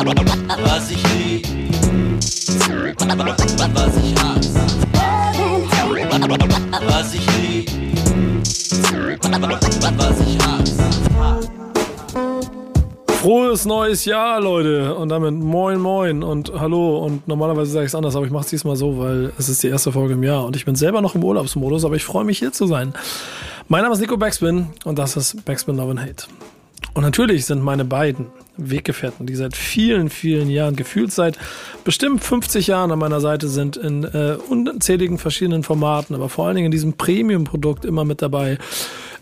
[0.00, 1.46] Was ich lieb,
[3.74, 4.60] was ich hasse.
[6.86, 7.70] Was ich lieb,
[9.98, 11.50] was ich hasse.
[13.08, 14.94] Frohes neues Jahr, Leute.
[14.94, 17.04] Und damit moin moin und hallo.
[17.04, 19.62] Und normalerweise sage ich es anders, aber ich mache es diesmal so, weil es ist
[19.62, 20.46] die erste Folge im Jahr.
[20.46, 22.94] Und ich bin selber noch im Urlaubsmodus, aber ich freue mich hier zu sein.
[23.68, 26.26] Mein Name ist Nico Backspin und das ist Backspin Love and Hate.
[26.94, 28.26] Und natürlich sind meine beiden
[28.56, 31.38] Weggefährten, die seit vielen, vielen Jahren, gefühlt seit
[31.84, 36.56] bestimmt 50 Jahren an meiner Seite sind, in äh, unzähligen verschiedenen Formaten, aber vor allen
[36.56, 38.58] Dingen in diesem Premium-Produkt immer mit dabei.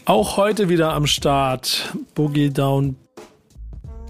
[0.04, 1.92] Auch heute wieder am Start.
[2.14, 2.96] Boogie Down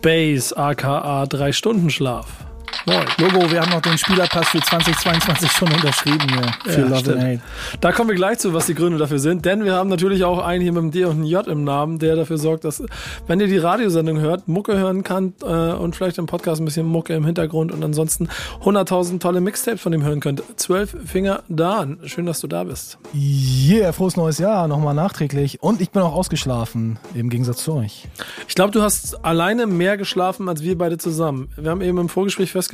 [0.01, 2.48] Base, aka 3-Stunden-Schlaf.
[2.87, 3.05] Moin.
[3.19, 7.23] Logo, wir haben noch den Spielerpass für 2022 schon unterschrieben hier für Ja, Love and
[7.23, 7.41] Hate.
[7.81, 10.39] Da kommen wir gleich zu, was die Gründe dafür sind, denn wir haben natürlich auch
[10.39, 12.83] einen hier mit dem D und einem J im Namen, der dafür sorgt, dass,
[13.27, 16.87] wenn ihr die Radiosendung hört, Mucke hören kann äh, und vielleicht im Podcast ein bisschen
[16.87, 18.29] Mucke im Hintergrund und ansonsten
[18.63, 20.43] 100.000 tolle Mixtapes von ihm hören könnt.
[20.57, 21.99] Zwölf Finger Dan.
[22.05, 22.99] Schön, dass du da bist.
[23.15, 25.63] Yeah, frohes neues Jahr, nochmal nachträglich.
[25.63, 28.07] Und ich bin auch ausgeschlafen, im Gegensatz zu euch.
[28.47, 31.49] Ich glaube, du hast alleine mehr geschlafen als wir beide zusammen.
[31.57, 32.68] Wir haben eben im Vorgespräch festgestellt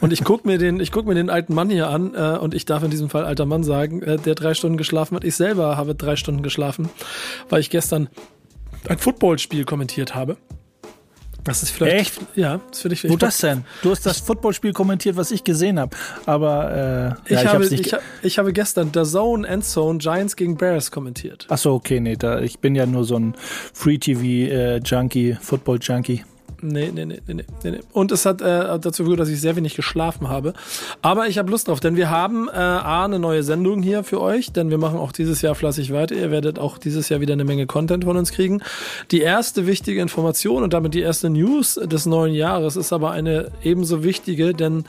[0.00, 2.54] und ich guck mir den, ich guck mir den alten Mann hier an äh, und
[2.54, 5.24] ich darf in diesem Fall alter Mann sagen, äh, der drei Stunden geschlafen hat.
[5.24, 6.88] Ich selber habe drei Stunden geschlafen,
[7.48, 8.08] weil ich gestern
[8.88, 10.36] ein Footballspiel kommentiert habe.
[11.44, 12.20] Das ist vielleicht, Echt?
[12.34, 13.04] ja, das finde ich.
[13.08, 13.64] Wo ich, das denn?
[13.82, 15.96] Du hast das Footballspiel kommentiert, was ich gesehen habe.
[16.26, 17.86] Aber äh, ich, ja, ich habe, nicht.
[17.86, 21.46] ich, ha- ich habe gestern der Zone Endzone Giants gegen Bears kommentiert.
[21.48, 23.36] Achso, okay, nee, da, ich bin ja nur so ein
[23.74, 26.24] Free-TV-Junkie, Football-Junkie.
[26.62, 27.80] Nee, nee, nee, nee, nee, nee.
[27.92, 30.54] Und es hat äh, dazu geführt, dass ich sehr wenig geschlafen habe.
[31.02, 34.20] Aber ich habe Lust drauf, denn wir haben äh, A, eine neue Sendung hier für
[34.20, 36.14] euch, denn wir machen auch dieses Jahr fleißig weiter.
[36.14, 38.62] Ihr werdet auch dieses Jahr wieder eine Menge Content von uns kriegen.
[39.10, 43.50] Die erste wichtige Information und damit die erste News des neuen Jahres ist aber eine
[43.62, 44.84] ebenso wichtige, denn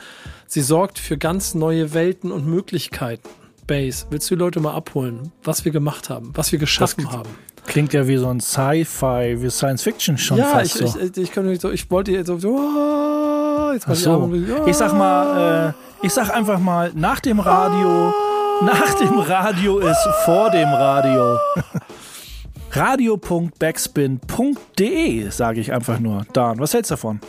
[0.46, 3.28] sie sorgt für ganz neue Welten und Möglichkeiten.
[3.66, 7.28] Base, willst du die Leute mal abholen, was wir gemacht haben, was wir geschaffen haben?
[7.68, 10.98] Klingt ja wie so ein Sci-Fi, wie Science-Fiction schon ja, fast ich, so.
[10.98, 14.02] ich, ich, kann nicht so, ich wollte jetzt so, so ah, jetzt Ach mal die
[14.02, 14.10] so.
[14.10, 14.66] Arme, ah.
[14.66, 15.74] Ich sag mal, äh,
[16.06, 18.14] ich sag einfach mal, nach dem Radio,
[18.62, 21.36] nach dem Radio ist vor dem Radio.
[22.70, 26.24] Radio.backspin.de, sage ich einfach nur.
[26.32, 27.20] Dan, was hältst du davon?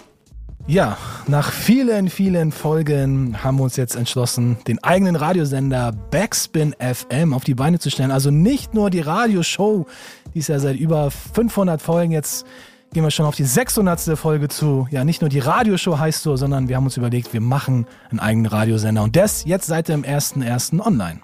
[0.70, 7.34] Ja, nach vielen, vielen Folgen haben wir uns jetzt entschlossen, den eigenen Radiosender Backspin FM
[7.34, 8.12] auf die Beine zu stellen.
[8.12, 9.88] Also nicht nur die Radioshow,
[10.34, 12.46] die ist ja seit über 500 Folgen jetzt
[12.94, 14.18] gehen wir schon auf die 600.
[14.18, 14.88] Folge zu.
[14.92, 18.20] Ja, nicht nur die Radioshow heißt so, sondern wir haben uns überlegt, wir machen einen
[18.20, 20.84] eigenen Radiosender und das jetzt seit dem 1.1.
[20.84, 21.20] online.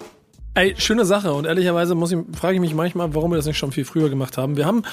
[0.57, 3.57] Ey, schöne Sache und ehrlicherweise muss ich, frage ich mich manchmal, warum wir das nicht
[3.57, 4.55] schon viel früher gemacht haben.
[4.55, 4.83] Wir haben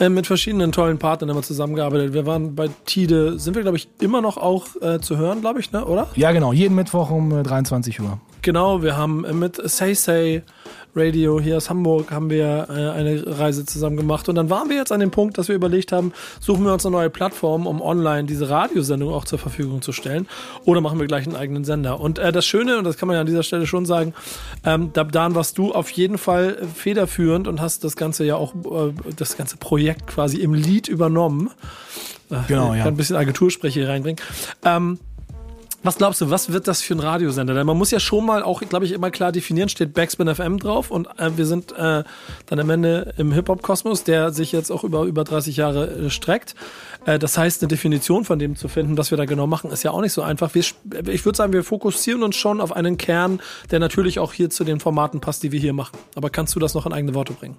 [0.00, 2.12] äh, mit verschiedenen tollen Partnern immer zusammengearbeitet.
[2.12, 5.60] Wir waren bei Tide, sind wir glaube ich immer noch auch äh, zu hören, glaube
[5.60, 6.08] ich, ne, oder?
[6.16, 8.18] Ja, genau, jeden Mittwoch um äh, 23 Uhr.
[8.42, 10.42] Genau, wir haben äh, mit Say Say
[10.94, 14.76] Radio hier aus Hamburg haben wir äh, eine Reise zusammen gemacht und dann waren wir
[14.76, 17.80] jetzt an dem Punkt, dass wir überlegt haben, suchen wir uns eine neue Plattform, um
[17.80, 20.28] online diese Radiosendung auch zur Verfügung zu stellen
[20.66, 21.98] oder machen wir gleich einen eigenen Sender.
[21.98, 24.12] Und äh, das Schöne, und das kann man ja an dieser Stelle schon sagen,
[24.64, 28.54] ähm, da- Dan warst du auf jeden Fall federführend und hast das Ganze ja auch,
[28.54, 31.50] äh, das ganze Projekt quasi im Lied übernommen.
[32.48, 32.84] Genau, ich ja.
[32.84, 34.22] kann ein bisschen Agenturspreche hier reinbringen.
[34.64, 34.98] Ähm,
[35.82, 37.54] was glaubst du, was wird das für ein Radiosender?
[37.54, 40.58] Denn man muss ja schon mal auch, glaube ich, immer klar definieren, steht Backspin FM
[40.58, 42.04] drauf und äh, wir sind äh,
[42.46, 46.54] dann am Ende im Hip-Hop-Kosmos, der sich jetzt auch über über 30 Jahre äh, streckt.
[47.04, 49.82] Äh, das heißt, eine Definition von dem zu finden, was wir da genau machen, ist
[49.82, 50.54] ja auch nicht so einfach.
[50.54, 50.78] Wir, sp-
[51.08, 54.64] ich würde sagen, wir fokussieren uns schon auf einen Kern, der natürlich auch hier zu
[54.64, 55.98] den Formaten passt, die wir hier machen.
[56.14, 57.56] Aber kannst du das noch in eigene Worte bringen?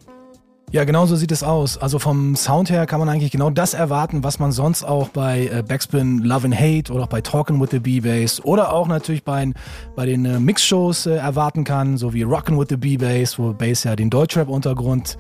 [0.74, 1.78] Ja, genau so sieht es aus.
[1.78, 5.46] Also vom Sound her kann man eigentlich genau das erwarten, was man sonst auch bei
[5.46, 9.24] äh, Backspin Love and Hate oder auch bei Talking with the B-Bass oder auch natürlich
[9.24, 9.52] bei,
[9.96, 13.84] bei den äh, Mixshows äh, erwarten kann, so wie Rockin' with the B-Bass, wo Bass
[13.84, 15.16] ja den Deutschrap-Untergrund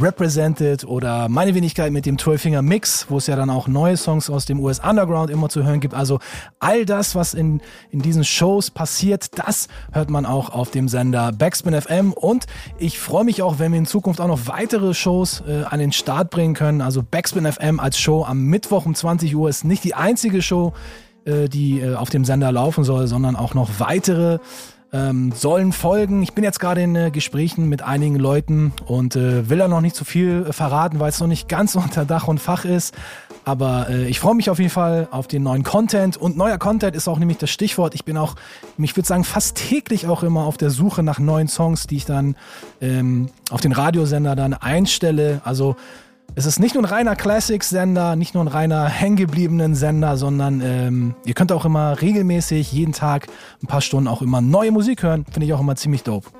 [0.00, 4.30] represented oder meine Wenigkeit mit dem 12-Finger Mix, wo es ja dann auch neue Songs
[4.30, 5.94] aus dem US Underground immer zu hören gibt.
[5.94, 6.18] Also
[6.58, 11.32] all das, was in, in diesen Shows passiert, das hört man auch auf dem Sender
[11.32, 12.46] Backspin FM und
[12.78, 15.92] ich freue mich auch, wenn wir in Zukunft auch noch weitere Shows äh, an den
[15.92, 16.80] Start bringen können.
[16.80, 20.72] Also Backspin FM als Show am Mittwoch um 20 Uhr ist nicht die einzige Show,
[21.24, 24.38] äh, die äh, auf dem Sender laufen soll, sondern auch noch weitere
[24.92, 26.22] ähm, sollen folgen.
[26.22, 29.82] Ich bin jetzt gerade in äh, Gesprächen mit einigen Leuten und äh, will da noch
[29.82, 32.94] nicht zu viel äh, verraten, weil es noch nicht ganz unter Dach und Fach ist.
[33.44, 36.16] Aber äh, ich freue mich auf jeden Fall auf den neuen Content.
[36.16, 37.94] Und neuer Content ist auch nämlich das Stichwort.
[37.94, 38.34] Ich bin auch,
[38.78, 42.04] ich würde sagen, fast täglich auch immer auf der Suche nach neuen Songs, die ich
[42.06, 42.36] dann
[42.80, 45.42] ähm, auf den Radiosender dann einstelle.
[45.44, 45.76] Also
[46.34, 51.14] es ist nicht nur ein reiner Classics-Sender, nicht nur ein reiner hängengebliebenen Sender, sondern ähm,
[51.24, 53.26] ihr könnt auch immer regelmäßig jeden Tag
[53.62, 55.24] ein paar Stunden auch immer neue Musik hören.
[55.30, 56.30] Finde ich auch immer ziemlich dope.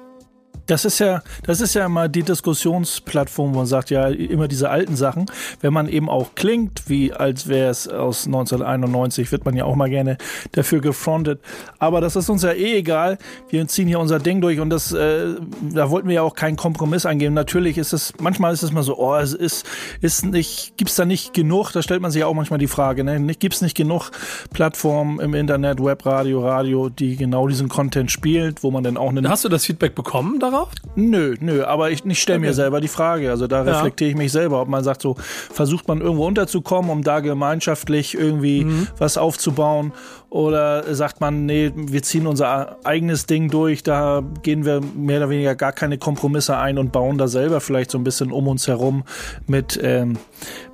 [0.69, 4.69] Das ist ja, das ist ja immer die Diskussionsplattform, wo man sagt, ja, immer diese
[4.69, 5.25] alten Sachen.
[5.63, 9.77] Wenn man eben auch klingt, wie als wäre es aus 1991, wird man ja auch
[9.77, 10.19] mal gerne
[10.53, 11.41] dafür gefrontet.
[11.79, 13.17] Aber das ist uns ja eh egal.
[13.49, 15.37] Wir ziehen hier unser Ding durch und das, äh,
[15.73, 17.33] da wollten wir ja auch keinen Kompromiss eingehen.
[17.33, 19.65] Natürlich ist es, manchmal ist es mal so, oh, es ist,
[20.03, 21.73] ist nicht, gibt's da nicht genug?
[21.73, 23.19] Da stellt man sich ja auch manchmal die Frage, ne?
[23.37, 24.11] Gibt's nicht genug
[24.53, 29.27] Plattformen im Internet, Webradio, Radio, die genau diesen Content spielt, wo man dann auch eine
[29.29, 30.69] Hast du das Feedback bekommen darauf?
[30.97, 32.55] Nö, nö, aber ich, ich stelle mir Okay.
[32.57, 33.31] selber die Frage.
[33.31, 37.03] Also da reflektiere ich mich selber, ob man sagt, so versucht man irgendwo unterzukommen, um
[37.03, 38.89] da gemeinschaftlich irgendwie Mhm.
[38.99, 39.93] was aufzubauen.
[40.31, 45.31] Oder sagt man, nee, wir ziehen unser eigenes Ding durch, da gehen wir mehr oder
[45.31, 48.69] weniger gar keine Kompromisse ein und bauen da selber vielleicht so ein bisschen um uns
[48.69, 49.05] herum
[49.47, 50.19] mit, ähm,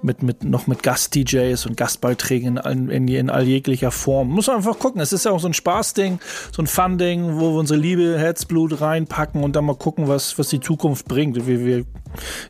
[0.03, 4.29] mit, mit noch mit Gast-DJs und Gastbeiträgen in, all- in, in all jeglicher Form.
[4.31, 5.01] Muss man einfach gucken.
[5.01, 6.19] Es ist ja auch so ein Spaßding,
[6.51, 10.49] so ein Fun-Ding, wo wir unsere Liebe, Herzblut reinpacken und dann mal gucken, was, was
[10.49, 11.47] die Zukunft bringt.
[11.47, 11.85] Wir, wir,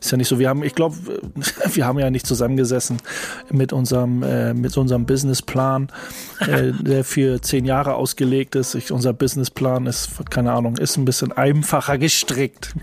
[0.01, 0.95] ist ja nicht so, wir haben, ich glaube,
[1.73, 2.97] wir haben ja nicht zusammengesessen
[3.51, 5.89] mit unserem, äh, mit unserem Businessplan,
[6.47, 8.73] äh, der für zehn Jahre ausgelegt ist.
[8.73, 12.73] Ich, unser Businessplan ist, keine Ahnung, ist ein bisschen einfacher gestrickt.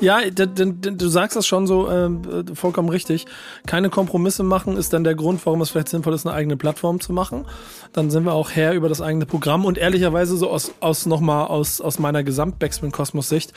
[0.00, 2.10] Ja, du sagst das schon so äh,
[2.54, 3.26] vollkommen richtig.
[3.66, 7.00] Keine Kompromisse machen ist dann der Grund, warum es vielleicht sinnvoll ist, eine eigene Plattform
[7.00, 7.46] zu machen.
[7.92, 11.46] Dann sind wir auch Herr über das eigene Programm und ehrlicherweise so aus, aus nochmal
[11.46, 13.52] aus, aus meiner Gesamt-Backspin-Kosmos-Sicht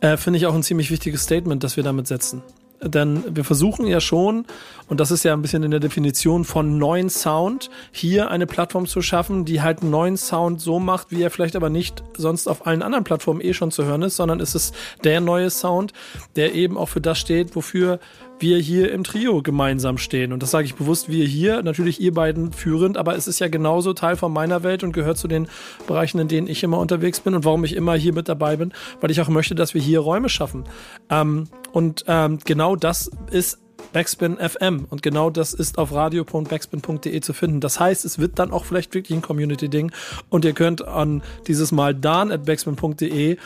[0.00, 2.42] äh, finde ich auch ein ziemlich wichtiges Statement, das wir damit setzen.
[2.84, 4.44] Denn wir versuchen ja schon,
[4.88, 8.86] und das ist ja ein bisschen in der Definition von neuen Sound, hier eine Plattform
[8.86, 12.46] zu schaffen, die halt einen neuen Sound so macht, wie er vielleicht aber nicht sonst
[12.46, 15.92] auf allen anderen Plattformen eh schon zu hören ist, sondern es ist der neue Sound,
[16.36, 17.98] der eben auch für das steht, wofür
[18.38, 20.32] wir hier im Trio gemeinsam stehen.
[20.32, 23.48] Und das sage ich bewusst, wir hier, natürlich ihr beiden führend, aber es ist ja
[23.48, 25.48] genauso Teil von meiner Welt und gehört zu den
[25.86, 28.72] Bereichen, in denen ich immer unterwegs bin und warum ich immer hier mit dabei bin,
[29.00, 30.64] weil ich auch möchte, dass wir hier Räume schaffen.
[31.10, 37.32] Ähm, und ähm, genau das ist Backspin FM und genau das ist auf radio.backspin.de zu
[37.32, 37.60] finden.
[37.60, 39.92] Das heißt, es wird dann auch vielleicht wirklich ein Community-Ding.
[40.28, 43.36] Und ihr könnt an dieses Mal dan at backspin.de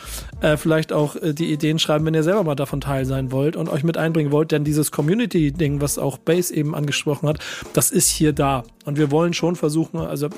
[0.41, 3.55] äh, vielleicht auch äh, die Ideen schreiben, wenn ihr selber mal davon teil sein wollt
[3.55, 7.39] und euch mit einbringen wollt, denn dieses Community-Ding, was auch Base eben angesprochen hat,
[7.73, 8.63] das ist hier da.
[8.85, 10.29] Und wir wollen schon versuchen, also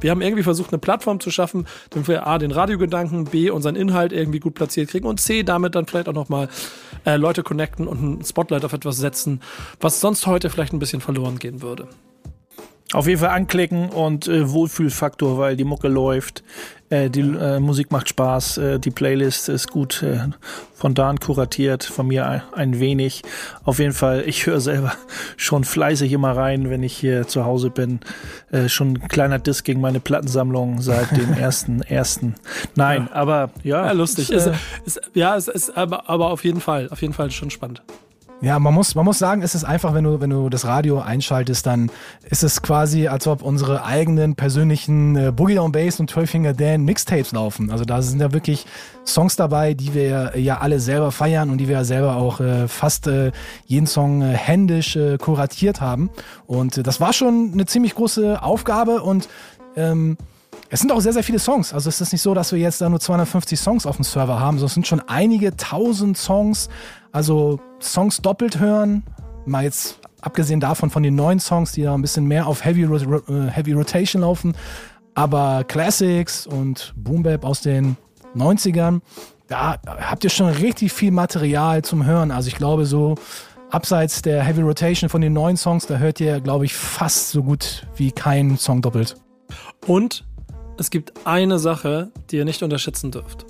[0.00, 3.76] wir haben irgendwie versucht, eine Plattform zu schaffen, damit wir A, den Radiogedanken, B, unseren
[3.76, 6.48] Inhalt irgendwie gut platziert kriegen und C, damit dann vielleicht auch nochmal
[7.04, 9.40] äh, Leute connecten und ein Spotlight auf etwas setzen,
[9.80, 11.88] was sonst heute vielleicht ein bisschen verloren gehen würde.
[12.94, 16.44] Auf jeden Fall anklicken und äh, Wohlfühlfaktor, weil die Mucke läuft,
[16.90, 20.28] äh, die äh, Musik macht Spaß, äh, die Playlist ist gut äh,
[20.76, 23.22] von Dan kuratiert, von mir ein, ein wenig.
[23.64, 24.92] Auf jeden Fall, ich höre selber
[25.36, 27.98] schon fleißig immer rein, wenn ich hier zu Hause bin.
[28.52, 32.36] Äh, schon ein kleiner Disk gegen meine Plattensammlung seit dem ersten ersten.
[32.76, 34.30] Nein, aber ja, Ja, lustig.
[34.30, 34.52] Ist,
[34.86, 37.82] ist, ja, es ist aber, aber auf jeden Fall, auf jeden Fall schon spannend.
[38.40, 41.00] Ja, man muss, man muss sagen, es ist einfach, wenn du, wenn du das Radio
[41.00, 41.90] einschaltest, dann
[42.28, 46.52] ist es quasi, als ob unsere eigenen persönlichen äh, Boogie Down Bass und 12 Finger
[46.52, 47.70] Dan Mixtapes laufen.
[47.70, 48.66] Also da sind ja wirklich
[49.06, 52.68] Songs dabei, die wir ja alle selber feiern und die wir ja selber auch äh,
[52.68, 53.32] fast äh,
[53.66, 56.10] jeden Song äh, händisch äh, kuratiert haben.
[56.46, 59.28] Und äh, das war schon eine ziemlich große Aufgabe und
[59.76, 60.18] ähm,
[60.70, 61.72] es sind auch sehr, sehr viele Songs.
[61.72, 64.40] Also es ist nicht so, dass wir jetzt da nur 250 Songs auf dem Server
[64.40, 66.68] haben, sondern es sind schon einige tausend Songs.
[67.14, 69.04] Also Songs doppelt hören,
[69.46, 72.82] mal jetzt abgesehen davon von den neuen Songs, die da ein bisschen mehr auf Heavy,
[72.82, 74.56] äh, Heavy Rotation laufen,
[75.14, 77.96] aber Classics und Boom Bap aus den
[78.34, 79.00] 90ern,
[79.46, 82.32] da habt ihr schon richtig viel Material zum Hören.
[82.32, 83.14] Also ich glaube so
[83.70, 87.44] abseits der Heavy Rotation von den neuen Songs, da hört ihr, glaube ich, fast so
[87.44, 89.14] gut wie kein Song doppelt.
[89.86, 90.24] Und
[90.78, 93.46] es gibt eine Sache, die ihr nicht unterschätzen dürft.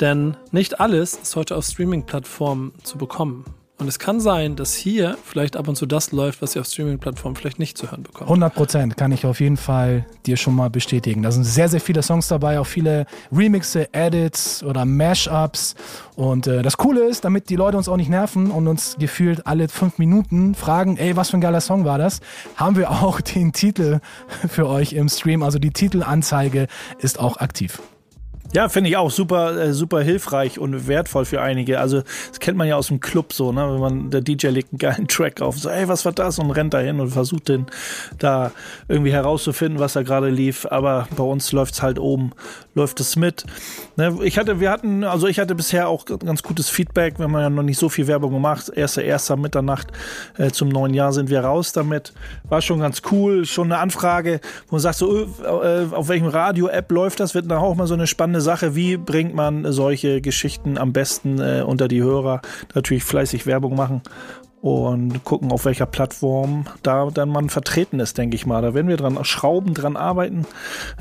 [0.00, 3.44] Denn nicht alles ist heute auf Streaming-Plattformen zu bekommen.
[3.82, 6.68] Und es kann sein, dass hier vielleicht ab und zu das läuft, was ihr auf
[6.68, 8.30] Streaming-Plattformen vielleicht nicht zu hören bekommt.
[8.30, 11.24] 100 Prozent kann ich auf jeden Fall dir schon mal bestätigen.
[11.24, 15.74] Da sind sehr, sehr viele Songs dabei, auch viele Remixe, Edits oder Mashups.
[16.14, 19.48] Und äh, das Coole ist, damit die Leute uns auch nicht nerven und uns gefühlt
[19.48, 22.20] alle fünf Minuten fragen, ey, was für ein geiler Song war das,
[22.54, 23.98] haben wir auch den Titel
[24.48, 25.42] für euch im Stream.
[25.42, 26.68] Also die Titelanzeige
[27.00, 27.82] ist auch aktiv.
[28.54, 31.80] Ja, finde ich auch super, äh, super hilfreich und wertvoll für einige.
[31.80, 33.66] Also, das kennt man ja aus dem Club so, ne?
[33.72, 36.38] Wenn man, der DJ legt einen geilen Track auf, so, ey, was war das?
[36.38, 37.64] Und rennt da hin und versucht den
[38.18, 38.52] da
[38.88, 40.66] irgendwie herauszufinden, was da gerade lief.
[40.70, 42.32] Aber bei uns läuft's halt oben,
[42.74, 43.46] läuft es mit.
[43.96, 44.18] Ne?
[44.22, 47.18] Ich hatte, wir hatten, also ich hatte bisher auch ganz gutes Feedback.
[47.18, 48.70] Wir haben ja noch nicht so viel Werbung gemacht.
[48.74, 49.88] Erste, erster Mitternacht
[50.36, 52.12] äh, zum neuen Jahr sind wir raus damit.
[52.50, 53.46] War schon ganz cool.
[53.46, 57.34] Schon eine Anfrage, wo man sagt, so, äh, auf welchem Radio-App läuft das?
[57.34, 61.40] Wird dann auch mal so eine spannende Sache, wie bringt man solche Geschichten am besten
[61.40, 62.42] äh, unter die Hörer?
[62.74, 64.02] Natürlich fleißig Werbung machen
[64.60, 68.62] und gucken, auf welcher Plattform da dann man vertreten ist, denke ich mal.
[68.62, 70.46] Da werden wir dran schrauben, dran arbeiten,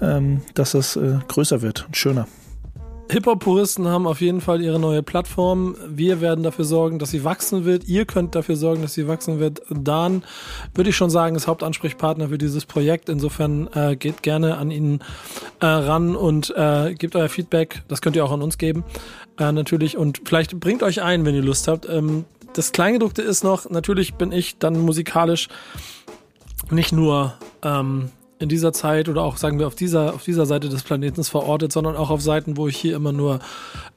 [0.02, 2.28] ähm, dass es äh, größer wird und schöner.
[3.12, 5.76] Hip-Hop-Puristen haben auf jeden Fall ihre neue Plattform.
[5.86, 7.86] Wir werden dafür sorgen, dass sie wachsen wird.
[7.86, 9.62] Ihr könnt dafür sorgen, dass sie wachsen wird.
[9.70, 10.24] Dan
[10.74, 13.10] würde ich schon sagen, ist Hauptansprechpartner für dieses Projekt.
[13.10, 15.02] Insofern äh, geht gerne an ihn
[15.60, 17.84] äh, ran und äh, gebt euer Feedback.
[17.90, 18.86] Das könnt ihr auch an uns geben,
[19.38, 19.98] äh, natürlich.
[19.98, 21.90] Und vielleicht bringt euch ein, wenn ihr Lust habt.
[21.90, 25.50] Ähm, das Kleingedruckte ist noch, natürlich bin ich dann musikalisch
[26.70, 28.10] nicht nur ähm,
[28.42, 31.72] in dieser Zeit oder auch sagen wir auf dieser auf dieser Seite des Planeten verortet,
[31.72, 33.40] sondern auch auf Seiten, wo ich hier immer nur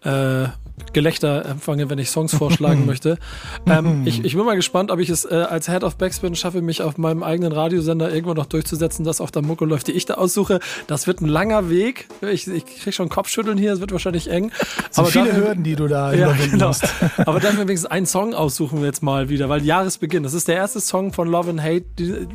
[0.03, 0.49] äh,
[0.93, 3.19] Gelächter empfange, wenn ich Songs vorschlagen möchte.
[3.67, 6.63] Ähm, ich, ich bin mal gespannt, ob ich es äh, als Head of Backspin schaffe,
[6.63, 10.05] mich auf meinem eigenen Radiosender irgendwann noch durchzusetzen, dass auch da Mucke läuft, die ich
[10.05, 10.61] da aussuche.
[10.87, 12.09] Das wird ein langer Weg.
[12.21, 14.51] Ich, ich krieg schon Kopfschütteln hier, es wird wahrscheinlich eng.
[14.91, 16.69] Es sind viele dafür, Hürden, die du da ja, genau.
[16.69, 16.85] musst.
[17.19, 20.57] Aber dann wenigstens einen Song aussuchen wir jetzt mal wieder, weil Jahresbeginn, das ist der
[20.57, 21.85] erste Song von Love and Hate.
[21.99, 22.27] Die,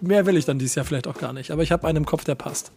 [0.00, 1.50] mehr will ich dann dieses Jahr vielleicht auch gar nicht.
[1.50, 2.72] Aber ich habe einen im Kopf, der passt.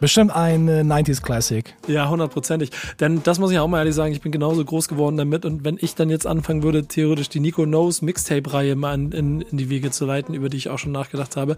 [0.00, 1.74] Bestimmt ein äh, 90s Classic.
[1.88, 2.70] Ja, hundertprozentig.
[3.00, 5.44] Denn das muss ich auch mal ehrlich sagen, ich bin genauso groß geworden damit.
[5.44, 9.40] Und wenn ich dann jetzt anfangen würde, theoretisch die Nico Knows Mixtape-Reihe mal in, in,
[9.40, 11.56] in, die Wege zu leiten, über die ich auch schon nachgedacht habe,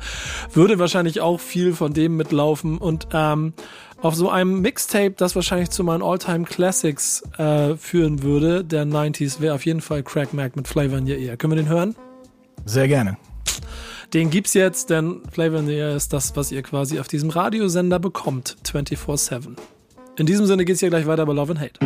[0.55, 2.79] würde wahrscheinlich auch viel von dem mitlaufen.
[2.79, 3.53] Und ähm,
[4.01, 9.41] auf so einem Mixtape, das wahrscheinlich zu meinen All-Time Classics äh, führen würde, der 90s,
[9.41, 11.37] wäre auf jeden Fall Crack Mac mit Flavor in Your Ear.
[11.37, 11.95] Können wir den hören?
[12.65, 13.19] Sehr gerne.
[14.13, 17.31] Den gibt's jetzt, denn Flavor in the Air ist das, was ihr quasi auf diesem
[17.31, 19.57] Radiosender bekommt, 24-7.
[20.17, 21.79] In diesem Sinne geht's hier gleich weiter bei Love and Hate.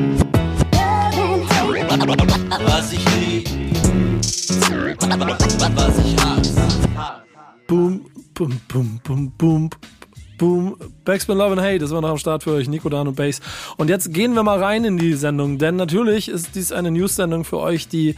[7.67, 9.71] Boom, boom, boom, boom, boom.
[10.39, 13.17] Boom, Backspin Love and Hate ist immer noch am Start für euch, Nico Dan und
[13.17, 13.43] Bass.
[13.77, 17.45] Und jetzt gehen wir mal rein in die Sendung, denn natürlich ist dies eine News-Sendung
[17.45, 18.15] für euch, die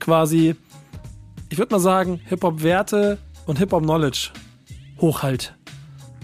[0.00, 0.56] quasi,
[1.50, 4.30] ich würde mal sagen, Hip-Hop-Werte und Hip-Hop-Knowledge
[5.00, 5.54] hochhalt.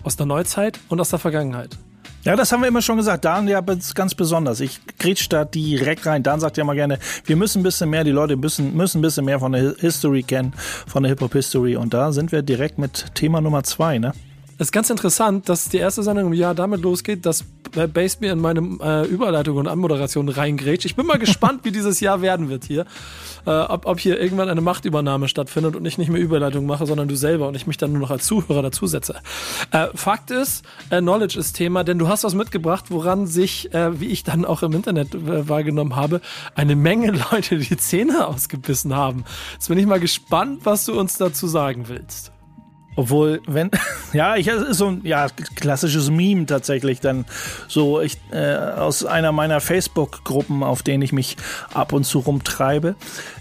[0.02, 1.76] Aus der Neuzeit und aus der Vergangenheit.
[2.22, 3.24] Ja, das haben wir immer schon gesagt.
[3.24, 4.60] Dan ja ganz besonders.
[4.60, 6.22] Ich grätsch da direkt rein.
[6.22, 9.02] Dan sagt ja immer gerne, wir müssen ein bisschen mehr, die Leute müssen, müssen ein
[9.02, 10.52] bisschen mehr von der History kennen,
[10.86, 11.76] von der Hip-Hop-History.
[11.76, 14.12] Und da sind wir direkt mit Thema Nummer zwei, ne?
[14.60, 18.30] Es ist ganz interessant, dass die erste Sendung im Jahr damit losgeht, dass Base mir
[18.30, 20.84] in meine äh, Überleitung und Anmoderation reingrätscht.
[20.84, 22.84] Ich bin mal gespannt, wie dieses Jahr werden wird hier.
[23.46, 27.08] Äh, ob, ob hier irgendwann eine Machtübernahme stattfindet und ich nicht mehr Überleitung mache, sondern
[27.08, 29.14] du selber und ich mich dann nur noch als Zuhörer dazusetze.
[29.70, 33.98] Äh, Fakt ist, äh, Knowledge ist Thema, denn du hast was mitgebracht, woran sich, äh,
[33.98, 36.20] wie ich dann auch im Internet äh, wahrgenommen habe,
[36.54, 39.24] eine Menge Leute die Zähne ausgebissen haben.
[39.54, 42.30] Jetzt bin ich mal gespannt, was du uns dazu sagen willst.
[43.00, 43.70] Obwohl, wenn,
[44.12, 47.24] ja, ich, es ist so ein ja, klassisches Meme tatsächlich dann
[47.66, 51.38] so ich, äh, aus einer meiner Facebook-Gruppen, auf denen ich mich
[51.72, 52.96] ab und zu rumtreibe.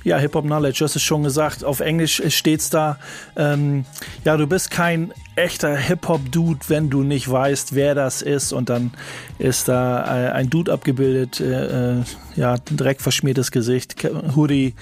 [0.05, 2.99] Ja, Hip-Hop Knowledge, du hast es schon gesagt, auf Englisch steht's da,
[3.35, 3.83] ähm,
[4.23, 8.51] ja, du bist kein echter Hip-Hop-Dude, wenn du nicht weißt, wer das ist.
[8.51, 8.91] Und dann
[9.37, 12.03] ist da äh, ein Dude abgebildet, äh, äh
[12.35, 13.95] ja, direkt verschmiertes Gesicht,
[14.35, 14.75] Hoodie,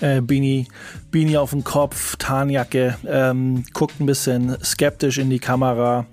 [0.00, 0.66] äh, Beanie,
[1.10, 6.06] Beanie auf dem Kopf, Tarnjacke, ähm, guckt ein bisschen skeptisch in die Kamera.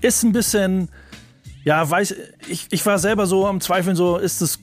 [0.00, 0.88] Ist ein bisschen,
[1.64, 2.14] ja, weiß,
[2.48, 4.60] ich, ich war selber so am Zweifeln, so, ist es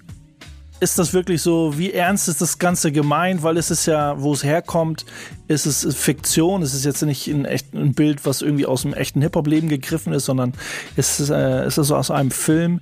[0.80, 3.44] ist das wirklich so, wie ernst ist das Ganze gemeint?
[3.44, 5.06] Weil es ist ja, wo es herkommt,
[5.48, 6.62] ist es Fiktion.
[6.62, 10.14] Es ist jetzt nicht ein, echt, ein Bild, was irgendwie aus dem echten Hip-Hop-Leben gegriffen
[10.14, 10.54] ist, sondern
[10.96, 12.82] es ist, äh, ist aus einem Film,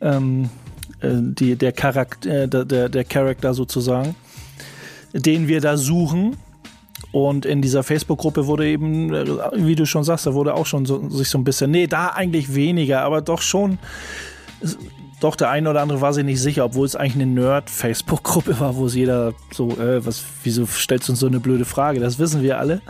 [0.00, 0.50] ähm,
[1.00, 4.14] äh, die, der, Charakter, äh, der, der Charakter sozusagen,
[5.12, 6.36] den wir da suchen.
[7.10, 10.86] Und in dieser Facebook-Gruppe wurde eben, äh, wie du schon sagst, da wurde auch schon
[10.86, 13.78] so, sich so ein bisschen, nee, da eigentlich weniger, aber doch schon
[15.22, 18.74] doch, der eine oder andere war sich nicht sicher, obwohl es eigentlich eine Nerd-Facebook-Gruppe war,
[18.74, 22.00] wo es jeder so, äh, was, wieso stellst du uns so eine blöde Frage?
[22.00, 22.82] Das wissen wir alle.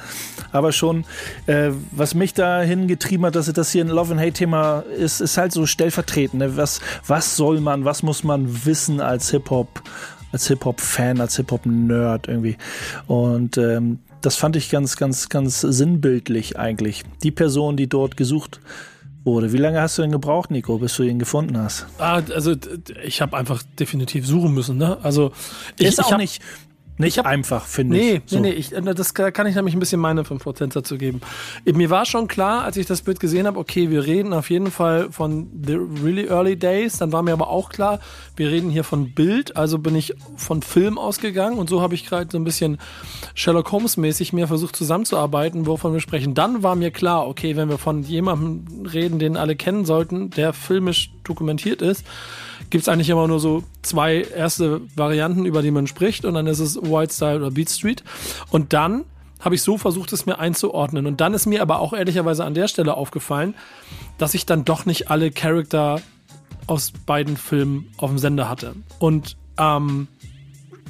[0.51, 1.05] Aber schon,
[1.47, 5.37] äh, was mich dahin getrieben hat, dass das hier ein Love and Hate-Thema ist, ist
[5.37, 6.41] halt so stellvertretend.
[6.41, 6.57] Ne?
[6.57, 9.83] Was, was soll man, was muss man wissen als Hip-Hop,
[10.33, 12.57] als Hip-Hop-Fan, als Hip-Hop-Nerd irgendwie?
[13.09, 17.03] Und ähm, das fand ich ganz, ganz, ganz sinnbildlich eigentlich.
[17.23, 18.61] Die Person, die dort gesucht
[19.25, 19.53] wurde.
[19.53, 21.87] Wie lange hast du denn gebraucht, Nico, bis du ihn gefunden hast?
[21.99, 22.55] Ah, also
[23.05, 24.77] ich habe einfach definitiv suchen müssen.
[24.79, 24.99] Ne?
[25.03, 25.33] Also
[25.79, 26.43] ich, Ist ich auch hab, nicht,
[26.99, 28.23] nicht hab- einfach, finde Nee, ich.
[28.27, 28.37] So.
[28.39, 31.21] nee, nee, ich, äh, das kann ich nämlich ein bisschen meine 5% dazu geben.
[31.65, 34.51] Äh, Mir war schon klar, als ich das Bild gesehen habe, okay, wir reden auf
[34.51, 36.99] jeden Fall von The Really Early Days.
[36.99, 37.99] Dann war mir aber auch klar,
[38.37, 42.07] wir reden hier von Bild, also bin ich von Film ausgegangen und so habe ich
[42.07, 42.79] gerade so ein bisschen
[43.35, 46.35] Sherlock Holmes mäßig mir versucht zusammenzuarbeiten, wovon wir sprechen.
[46.35, 50.53] Dann war mir klar, okay, wenn wir von jemandem reden, den alle kennen sollten, der
[50.53, 52.05] filmisch dokumentiert ist,
[52.73, 56.47] gibt es eigentlich immer nur so zwei erste Varianten, über die man spricht und dann
[56.47, 58.03] ist es White Style oder Beat Street.
[58.51, 59.05] Und dann
[59.41, 61.05] habe ich so versucht, es mir einzuordnen.
[61.05, 63.55] Und dann ist mir aber auch ehrlicherweise an der Stelle aufgefallen,
[64.17, 66.01] dass ich dann doch nicht alle Charakter
[66.67, 68.75] aus beiden Filmen auf dem Sender hatte.
[68.99, 70.09] Und ähm,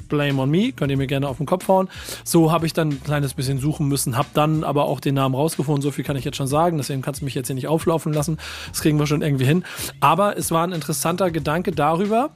[0.03, 1.89] Blame on Me, könnt ihr mir gerne auf den Kopf hauen.
[2.23, 5.35] So habe ich dann ein kleines bisschen suchen müssen, habe dann aber auch den Namen
[5.35, 7.67] rausgefunden, so viel kann ich jetzt schon sagen, deswegen kannst du mich jetzt hier nicht
[7.67, 8.37] auflaufen lassen.
[8.69, 9.63] Das kriegen wir schon irgendwie hin.
[9.99, 12.31] Aber es war ein interessanter Gedanke darüber,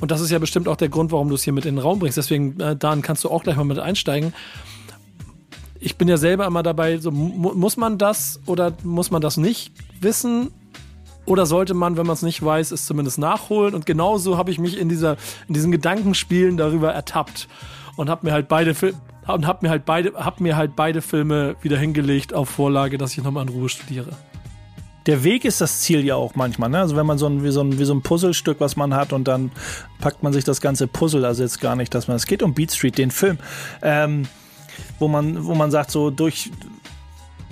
[0.00, 1.82] und das ist ja bestimmt auch der Grund, warum du es hier mit in den
[1.82, 2.16] Raum bringst.
[2.16, 4.32] Deswegen, äh, Dan, kannst du auch gleich mal mit einsteigen.
[5.80, 9.36] Ich bin ja selber immer dabei, so, mu muss man das oder muss man das
[9.36, 10.50] nicht wissen?
[11.28, 13.74] Oder sollte man, wenn man es nicht weiß, es zumindest nachholen?
[13.74, 15.16] Und genauso habe ich mich in, dieser,
[15.46, 17.48] in diesen Gedankenspielen darüber ertappt
[17.96, 18.74] und habe mir halt beide
[19.26, 23.12] und hab mir halt beide hab mir halt beide Filme wieder hingelegt auf Vorlage, dass
[23.12, 24.12] ich nochmal in Ruhe studiere.
[25.04, 26.70] Der Weg ist das Ziel ja auch manchmal.
[26.70, 26.78] Ne?
[26.78, 29.12] Also wenn man so ein wie, so ein wie so ein Puzzlestück, was man hat,
[29.12, 29.50] und dann
[30.00, 31.26] packt man sich das ganze Puzzle.
[31.26, 32.16] Also jetzt gar nicht, dass man.
[32.16, 33.38] Es geht um Beat Street, den Film,
[33.82, 34.22] ähm,
[34.98, 36.50] wo man wo man sagt so durch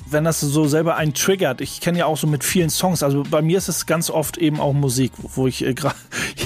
[0.08, 3.24] wenn das so selber einen triggert, ich kenne ja auch so mit vielen Songs, also
[3.28, 5.96] bei mir ist es ganz oft eben auch Musik, wo ich äh, gerade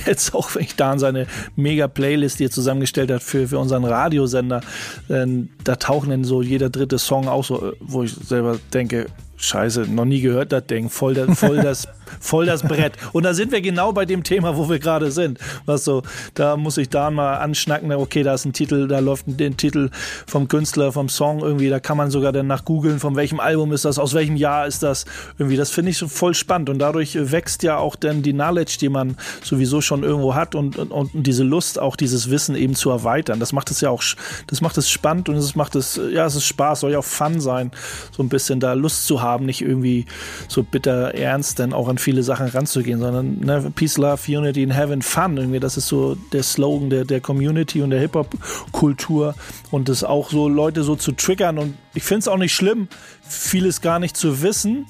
[0.07, 1.27] jetzt auch, wenn ich da an seine
[1.57, 4.63] mega Playlist, die er zusammengestellt hat für, für unseren Radiosender,
[5.09, 5.27] äh,
[5.65, 9.83] da tauchen dann so jeder dritte Song auch so, äh, wo ich selber denke, Scheiße,
[9.83, 11.89] noch nie gehört das Ding, voll, voll, das,
[12.19, 12.95] voll das Brett.
[13.13, 15.39] Und da sind wir genau bei dem Thema, wo wir gerade sind.
[15.67, 16.03] Was so,
[16.35, 19.91] da muss ich da mal anschnacken, okay, da ist ein Titel, da läuft den Titel
[20.27, 23.73] vom Künstler, vom Song irgendwie, da kann man sogar dann nach googeln, von welchem Album
[23.73, 25.05] ist das, aus welchem Jahr ist das
[25.39, 25.57] irgendwie.
[25.57, 28.89] Das finde ich so voll spannend und dadurch wächst ja auch dann die Knowledge, die
[28.89, 32.91] man sowieso schon irgendwo hat und, und, und diese Lust, auch dieses Wissen eben zu
[32.91, 33.41] erweitern.
[33.41, 34.03] Das macht es ja auch,
[34.47, 37.05] das macht es spannend und es macht es, ja, es ist Spaß, soll ja auch
[37.05, 37.71] Fun sein,
[38.11, 40.07] so ein bisschen da Lust zu haben, nicht irgendwie
[40.49, 44.71] so bitter ernst dann auch an viele Sachen ranzugehen, sondern ne, Peace, Love, Unity in
[44.71, 49.35] Heaven, Fun irgendwie, das ist so der Slogan der, der Community und der Hip-Hop-Kultur
[49.71, 52.89] und das auch so Leute so zu triggern und ich finde es auch nicht schlimm,
[53.23, 54.87] vieles gar nicht zu wissen.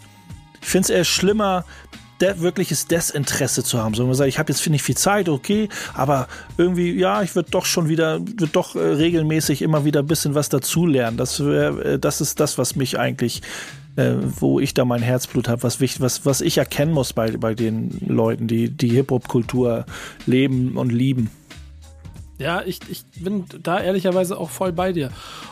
[0.63, 1.65] Ich finde es eher schlimmer,
[2.21, 3.95] de wirkliches Desinteresse zu haben.
[3.95, 7.35] So, wenn man sagt, ich habe jetzt ich viel Zeit, okay, aber irgendwie, ja, ich
[7.35, 11.17] würde doch schon wieder, würde doch äh, regelmäßig immer wieder ein bisschen was dazulernen.
[11.17, 13.43] Das, äh, das ist das, was mich eigentlich,
[13.97, 17.55] äh, wo ich da mein Herzblut habe, was, was, was ich erkennen muss bei, bei
[17.55, 19.87] den Leuten, die die Hip-Hop-Kultur
[20.27, 21.31] leben und lieben.
[22.39, 25.11] Ja, ich, ich bin da ehrlicherweise auch voll bei dir.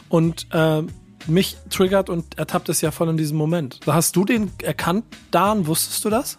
[0.09, 0.89] Und ähm,
[1.27, 3.81] mich triggert und ertappt es ja voll in diesem Moment.
[3.87, 5.67] Hast du den erkannt, Dan?
[5.67, 6.39] Wusstest du das?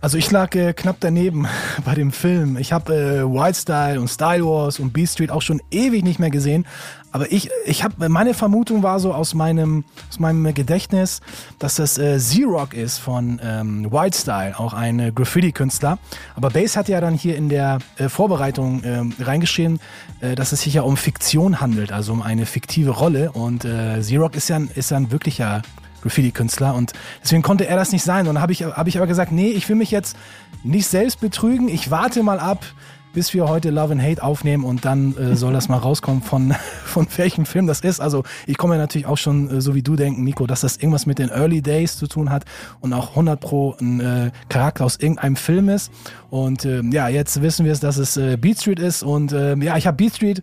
[0.00, 1.48] Also ich lag äh, knapp daneben
[1.84, 2.56] bei dem Film.
[2.56, 6.20] Ich habe äh, Wild Style und Style Wars und Beat Street auch schon ewig nicht
[6.20, 6.66] mehr gesehen.
[7.10, 11.20] Aber ich, ich habe meine Vermutung war so aus meinem aus meinem Gedächtnis,
[11.58, 15.98] dass das äh, Z-Rock ist von ähm, Wild Style, auch ein äh, Graffiti-Künstler.
[16.36, 19.80] Aber Bass hat ja dann hier in der äh, Vorbereitung ähm, reingeschrieben,
[20.20, 23.32] äh, dass es sich ja um Fiktion handelt, also um eine fiktive Rolle.
[23.32, 25.62] Und äh, Z-Rock ist ja ist ja ein wirklicher
[26.02, 28.26] Graffiti-Künstler und deswegen konnte er das nicht sein.
[28.26, 30.16] Und dann habe ich, hab ich aber gesagt, nee, ich will mich jetzt
[30.62, 31.68] nicht selbst betrügen.
[31.68, 32.64] Ich warte mal ab,
[33.12, 36.54] bis wir heute Love and Hate aufnehmen und dann äh, soll das mal rauskommen von,
[36.84, 38.00] von welchem Film das ist.
[38.00, 40.76] Also ich komme ja natürlich auch schon, äh, so wie du denken, Nico, dass das
[40.76, 42.44] irgendwas mit den Early Days zu tun hat
[42.80, 45.90] und auch 100 pro ein äh, Charakter aus irgendeinem Film ist.
[46.30, 49.62] Und ähm, ja, jetzt wissen wir es, dass es äh, Beat Street ist und ähm,
[49.62, 50.42] ja, ich habe Beat Street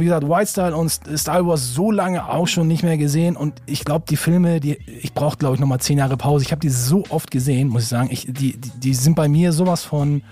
[0.00, 3.36] wie gesagt, White Style und Star Wars so lange auch schon nicht mehr gesehen.
[3.36, 6.44] Und ich glaube, die Filme, die ich brauche, glaube ich, nochmal zehn Jahre Pause.
[6.44, 8.08] Ich habe die so oft gesehen, muss ich sagen.
[8.10, 10.22] Ich, die, die, die sind bei mir sowas von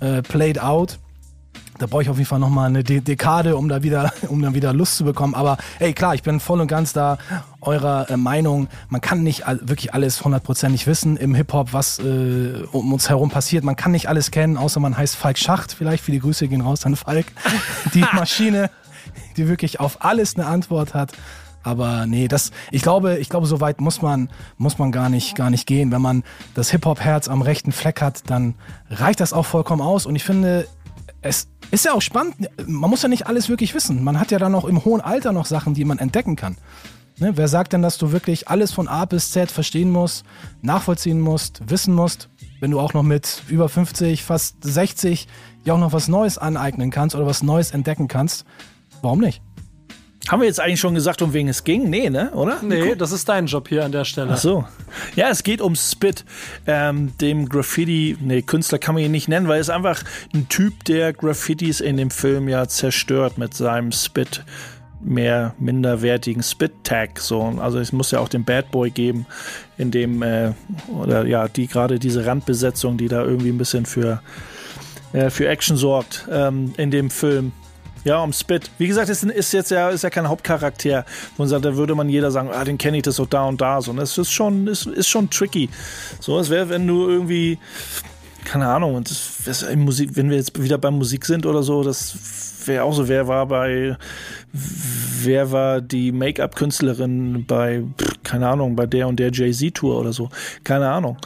[0.00, 0.98] äh, played out.
[1.78, 4.54] Da brauche ich auf jeden Fall nochmal eine De Dekade, um da wieder, um dann
[4.54, 5.34] wieder Lust zu bekommen.
[5.34, 7.18] Aber hey, klar, ich bin voll und ganz da
[7.60, 8.68] eurer äh, Meinung.
[8.88, 13.30] Man kann nicht all, wirklich alles hundertprozentig wissen im Hip-Hop, was äh, um uns herum
[13.30, 13.64] passiert.
[13.64, 15.72] Man kann nicht alles kennen, außer man heißt Falk Schacht.
[15.72, 17.26] Vielleicht viele Grüße gehen raus an Falk.
[17.92, 18.70] Die Maschine
[19.36, 21.12] die wirklich auf alles eine Antwort hat.
[21.62, 25.34] Aber nee, das, ich glaube, ich glaube, so weit muss man, muss man gar nicht,
[25.34, 25.90] gar nicht gehen.
[25.90, 26.22] Wenn man
[26.54, 28.54] das Hip-Hop-Herz am rechten Fleck hat, dann
[28.90, 30.04] reicht das auch vollkommen aus.
[30.04, 30.68] Und ich finde,
[31.22, 32.36] es ist ja auch spannend.
[32.66, 34.04] Man muss ja nicht alles wirklich wissen.
[34.04, 36.58] Man hat ja dann auch im hohen Alter noch Sachen, die man entdecken kann.
[37.18, 37.32] Ne?
[37.36, 40.24] Wer sagt denn, dass du wirklich alles von A bis Z verstehen musst,
[40.60, 42.28] nachvollziehen musst, wissen musst,
[42.60, 45.28] wenn du auch noch mit über 50, fast 60
[45.64, 48.44] ja auch noch was Neues aneignen kannst oder was Neues entdecken kannst?
[49.02, 49.42] Warum nicht?
[50.28, 51.90] Haben wir jetzt eigentlich schon gesagt, um wen es ging?
[51.90, 52.30] Nee, ne?
[52.32, 52.62] Oder?
[52.62, 54.30] Nee, das ist dein Job hier an der Stelle.
[54.32, 54.64] Ach so.
[55.16, 56.24] Ja, es geht um Spit,
[56.66, 60.02] ähm, dem Graffiti, nee, Künstler kann man ihn nicht nennen, weil er ist einfach
[60.32, 64.44] ein Typ, der Graffitis in dem Film ja zerstört mit seinem Spit
[65.02, 67.20] mehr minderwertigen Spit-Tag.
[67.20, 67.42] So.
[67.58, 69.26] Also es muss ja auch den Bad Boy geben,
[69.76, 70.52] in dem, äh,
[70.88, 74.22] oder ja, die gerade diese Randbesetzung, die da irgendwie ein bisschen für,
[75.12, 77.52] äh, für Action sorgt ähm, in dem Film.
[78.04, 78.70] Ja, um Spit.
[78.76, 81.06] Wie gesagt, es ist jetzt ja, ist ja kein Hauptcharakter.
[81.38, 83.80] Und da würde man jeder sagen, ah, den kenne ich das so da und da.
[83.80, 83.92] So.
[83.92, 85.70] Und das ist schon, ist, ist schon tricky.
[86.20, 87.58] So, es wäre, wenn du irgendwie,
[88.44, 89.10] keine Ahnung, und
[89.46, 92.14] das, Musik, wenn wir jetzt wieder beim Musik sind oder so, das
[92.66, 93.96] wäre auch so, wer war bei,
[94.54, 97.82] wer war die Make-up-Künstlerin bei,
[98.22, 100.30] keine Ahnung, bei der und der Jay-Z-Tour oder so.
[100.62, 101.16] Keine Ahnung.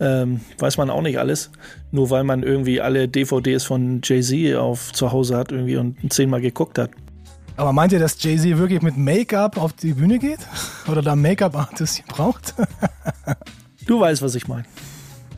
[0.00, 1.50] Ähm, weiß man auch nicht alles.
[1.90, 6.42] Nur weil man irgendwie alle DVDs von Jay-Z auf zu Hause hat irgendwie und zehnmal
[6.42, 6.90] geguckt hat.
[7.56, 10.40] Aber meint ihr, dass Jay-Z wirklich mit Make-up auf die Bühne geht?
[10.88, 12.54] Oder da Make-up-Artist braucht?
[13.86, 14.64] du weißt, was ich meine.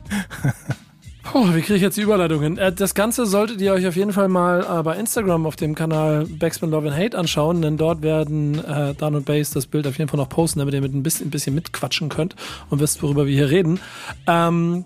[1.33, 2.57] Oh, wie kriege ich jetzt die Überleitung hin?
[2.57, 5.75] Äh, das Ganze solltet ihr euch auf jeden Fall mal äh, bei Instagram auf dem
[5.75, 9.87] Kanal Backspin Love and Hate anschauen, denn dort werden äh, Dan und Base das Bild
[9.87, 12.35] auf jeden Fall noch posten, damit ihr mit ein bisschen, ein bisschen mitquatschen könnt
[12.69, 13.79] und wisst, worüber wir hier reden.
[14.25, 14.85] Ähm,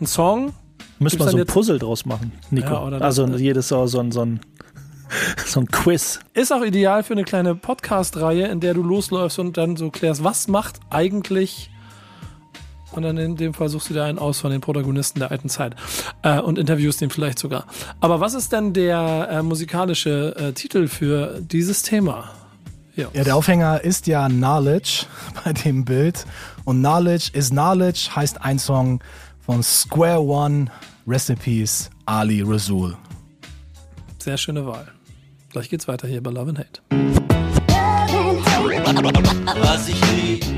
[0.00, 0.52] ein Song.
[0.98, 2.72] Müssen wir so ein Puzzle draus machen, Nico.
[2.72, 4.40] Ja, also jedes so, so, so ein
[5.44, 6.20] so ein Quiz.
[6.34, 10.22] Ist auch ideal für eine kleine Podcast-Reihe, in der du losläufst und dann so klärst,
[10.22, 11.70] was macht eigentlich
[12.92, 15.48] und dann in dem Fall suchst du dir einen aus von den Protagonisten der alten
[15.48, 15.76] Zeit
[16.22, 17.66] äh, und interviewst den vielleicht sogar.
[18.00, 22.30] Aber was ist denn der äh, musikalische äh, Titel für dieses Thema?
[22.96, 23.08] Ja.
[23.12, 25.06] ja, der Aufhänger ist ja Knowledge
[25.44, 26.26] bei dem Bild.
[26.64, 29.00] Und Knowledge is Knowledge heißt ein Song
[29.40, 30.66] von Square One,
[31.42, 32.96] Peace, Ali Rasul.
[34.18, 34.86] Sehr schöne Wahl.
[35.50, 36.80] Gleich geht's weiter hier bei Love and Hate.
[39.62, 40.49] Was ich lieb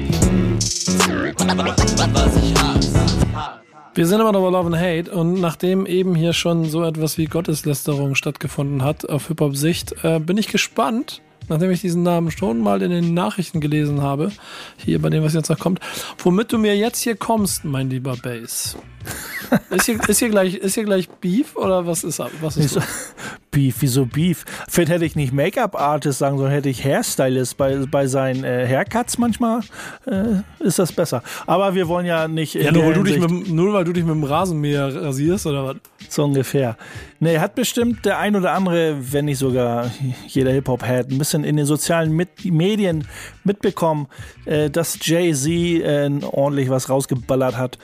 [3.94, 7.18] wir sind aber noch bei Love and Hate und nachdem eben hier schon so etwas
[7.18, 11.20] wie Gotteslästerung stattgefunden hat auf Hip-Hop-Sicht, äh, bin ich gespannt,
[11.52, 14.32] nachdem ich diesen Namen schon mal in den Nachrichten gelesen habe,
[14.78, 15.80] hier bei dem, was jetzt noch kommt,
[16.18, 18.76] womit du mir jetzt hier kommst, mein lieber Bass.
[19.70, 22.80] ist, hier, ist, hier gleich, ist hier gleich Beef oder was ist, was ist so,
[23.50, 23.76] Beef?
[23.80, 24.44] Wieso Beef?
[24.68, 27.56] Vielleicht hätte ich nicht Make-up-Artist sagen, sondern hätte ich Hairstylist.
[27.56, 29.60] Bei, bei seinen äh, Haircuts manchmal
[30.06, 31.22] äh, ist das besser.
[31.46, 32.54] Aber wir wollen ja nicht.
[32.54, 35.66] Ja, nur weil, du dich mit, nur weil du dich mit dem Rasenmäher rasierst oder
[35.66, 35.76] was?
[36.12, 36.76] So ungefähr.
[37.20, 39.90] Nee, hat bestimmt der ein oder andere, wenn nicht sogar
[40.26, 43.08] jeder Hip-Hop-Head, ein bisschen in den sozialen mit Medien
[43.44, 44.08] mitbekommen,
[44.44, 47.78] äh, dass Jay-Z äh, ordentlich was rausgeballert hat.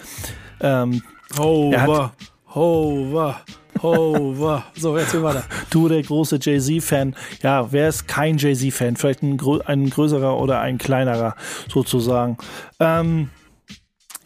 [0.61, 1.03] Ähm,
[1.39, 2.13] Hova,
[2.55, 3.41] Hova,
[3.81, 4.65] Hova.
[4.77, 5.45] So, jetzt hier weiter.
[5.71, 7.17] Du, der große Jay-Z-Fan.
[7.43, 8.97] Ja, wer ist kein Jay-Z-Fan?
[8.97, 11.35] Vielleicht ein, ein, größerer oder ein kleinerer
[11.73, 12.37] sozusagen.
[12.79, 13.31] Ähm,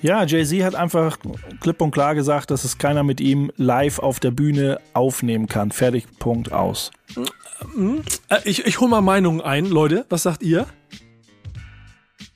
[0.03, 1.19] ja, Jay-Z hat einfach
[1.61, 5.71] klipp und klar gesagt, dass es keiner mit ihm live auf der Bühne aufnehmen kann.
[5.71, 6.91] Fertig, Punkt, aus.
[8.29, 10.05] Äh, ich, ich hole mal Meinungen ein, Leute.
[10.09, 10.67] Was sagt ihr?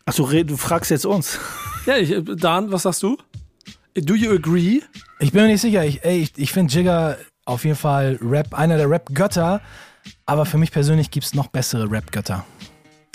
[0.04, 1.40] Achso, du fragst jetzt uns.
[1.86, 3.16] Ja, ich, Dan, was sagst du?
[3.94, 4.80] Do you agree?
[5.18, 5.84] Ich bin mir nicht sicher.
[5.84, 9.60] Ich, ich, ich finde Jigger auf jeden Fall Rap, einer der Rap-Götter.
[10.24, 12.44] Aber für mich persönlich gibt es noch bessere Rap-Götter.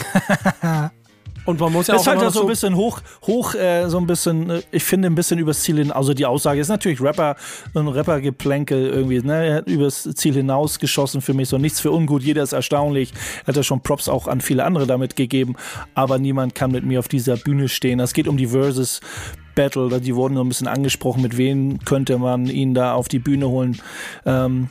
[1.45, 4.05] Und man muss ja ist auch halt so ein bisschen hoch, hoch, äh, so ein
[4.05, 5.91] bisschen, äh, ich finde ein bisschen übers Ziel hin.
[5.91, 7.35] Also die Aussage ist natürlich Rapper,
[7.73, 9.45] ein Rapper-Geplänkel irgendwie, ne?
[9.47, 11.49] Er hat übers Ziel hinaus geschossen für mich.
[11.49, 13.13] So nichts für ungut, jeder ist erstaunlich.
[13.43, 15.55] Er hat ja schon Props auch an viele andere damit gegeben.
[15.95, 17.99] Aber niemand kann mit mir auf dieser Bühne stehen.
[17.99, 19.01] Es geht um die Versus
[19.55, 23.19] Battle, die wurden so ein bisschen angesprochen, mit wem könnte man ihn da auf die
[23.19, 23.81] Bühne holen.
[24.25, 24.69] Ähm,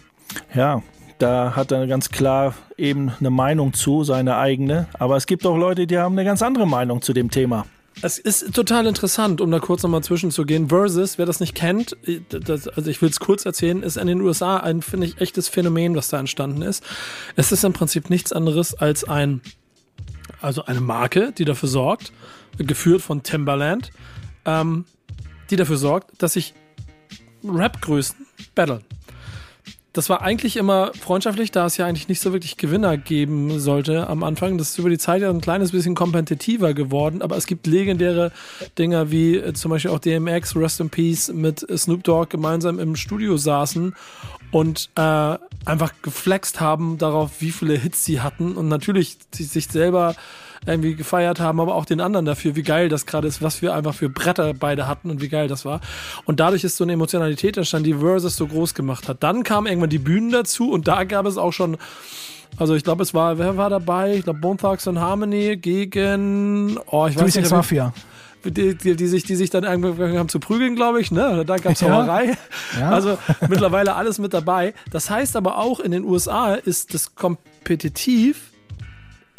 [0.54, 0.82] ja,
[1.20, 4.88] da hat er ganz klar eben eine Meinung zu, seine eigene.
[4.98, 7.66] Aber es gibt auch Leute, die haben eine ganz andere Meinung zu dem Thema.
[8.02, 10.68] Es ist total interessant, um da kurz nochmal zwischenzugehen.
[10.70, 11.96] Versus, wer das nicht kennt,
[12.30, 15.48] das, also ich will es kurz erzählen, ist in den USA ein, finde ich, echtes
[15.48, 16.82] Phänomen, was da entstanden ist.
[17.36, 19.42] Es ist im Prinzip nichts anderes als ein,
[20.40, 22.12] also eine Marke, die dafür sorgt,
[22.56, 23.90] geführt von Timbaland,
[24.46, 24.86] ähm,
[25.50, 26.54] die dafür sorgt, dass sich
[27.44, 28.84] Rap-Größen battlen
[29.92, 34.08] das war eigentlich immer freundschaftlich, da es ja eigentlich nicht so wirklich Gewinner geben sollte
[34.08, 34.56] am Anfang.
[34.56, 38.30] Das ist über die Zeit ja ein kleines bisschen kompetitiver geworden, aber es gibt legendäre
[38.78, 42.94] Dinger wie äh, zum Beispiel auch DMX, Rest in Peace, mit Snoop Dogg gemeinsam im
[42.94, 43.94] Studio saßen
[44.52, 50.14] und äh, einfach geflext haben darauf, wie viele Hits sie hatten und natürlich sich selber
[50.66, 53.74] irgendwie gefeiert haben, aber auch den anderen dafür, wie geil das gerade ist, was wir
[53.74, 55.80] einfach für Bretter beide hatten und wie geil das war.
[56.26, 59.22] Und dadurch ist so eine Emotionalität entstanden, die Versus so groß gemacht hat.
[59.22, 61.78] Dann kamen irgendwann die Bühnen dazu und da gab es auch schon
[62.56, 64.16] also ich glaube, es war, wer war dabei?
[64.16, 67.50] Ich glaube, Bone Thugs and Harmony gegen, oh, ich weiß nicht.
[67.50, 67.94] Mafia.
[68.44, 71.10] Die, die, die, sich, die sich dann angefangen haben zu prügeln, glaube ich.
[71.10, 71.44] Ne?
[71.46, 71.88] Da gab es Ja.
[71.88, 72.36] Sauerei.
[72.78, 72.90] Ja.
[72.90, 73.18] Also
[73.48, 74.74] mittlerweile alles mit dabei.
[74.90, 78.49] Das heißt aber auch, in den USA ist das kompetitiv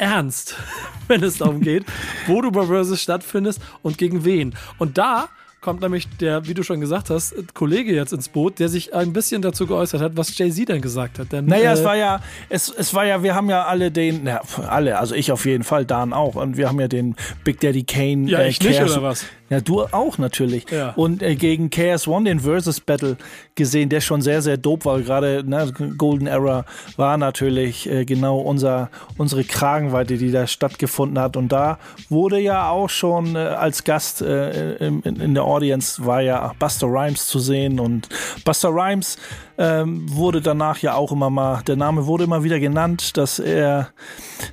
[0.02, 0.56] ernst,
[1.08, 1.84] wenn es darum geht,
[2.26, 4.54] wo du bei Versus stattfindest und gegen wen.
[4.78, 5.28] Und da
[5.60, 9.12] kommt nämlich der, wie du schon gesagt hast, Kollege jetzt ins Boot, der sich ein
[9.12, 11.30] bisschen dazu geäußert hat, was Jay-Z dann gesagt hat.
[11.30, 14.22] Denn, Naja, äh, es war ja, es, es war ja, wir haben ja alle den,
[14.24, 17.60] na, alle, also ich auf jeden Fall, Dan auch, und wir haben ja den Big
[17.60, 18.28] Daddy Kane.
[18.28, 19.24] Ja, ich nicht, Chaos- oder was?
[19.52, 20.64] Ja, du auch natürlich.
[20.70, 20.94] Ja.
[20.96, 23.18] Und äh, gegen KS One den Versus Battle
[23.54, 24.98] gesehen, der schon sehr, sehr dope war.
[25.02, 26.64] Gerade ne, Golden Era
[26.96, 28.88] war natürlich äh, genau unser,
[29.18, 31.36] unsere Kragenweite, die da stattgefunden hat.
[31.36, 36.22] Und da wurde ja auch schon äh, als Gast äh, in, in der Audience war
[36.22, 37.78] ja Buster Rhymes zu sehen.
[37.78, 38.08] Und
[38.46, 39.18] Buster Rhymes
[39.58, 43.90] ähm, wurde danach ja auch immer mal, der Name wurde immer wieder genannt, dass er,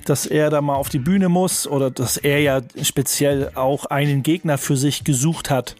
[0.04, 4.22] dass er da mal auf die Bühne muss oder dass er ja speziell auch einen
[4.22, 5.76] Gegner für sich gesucht hat,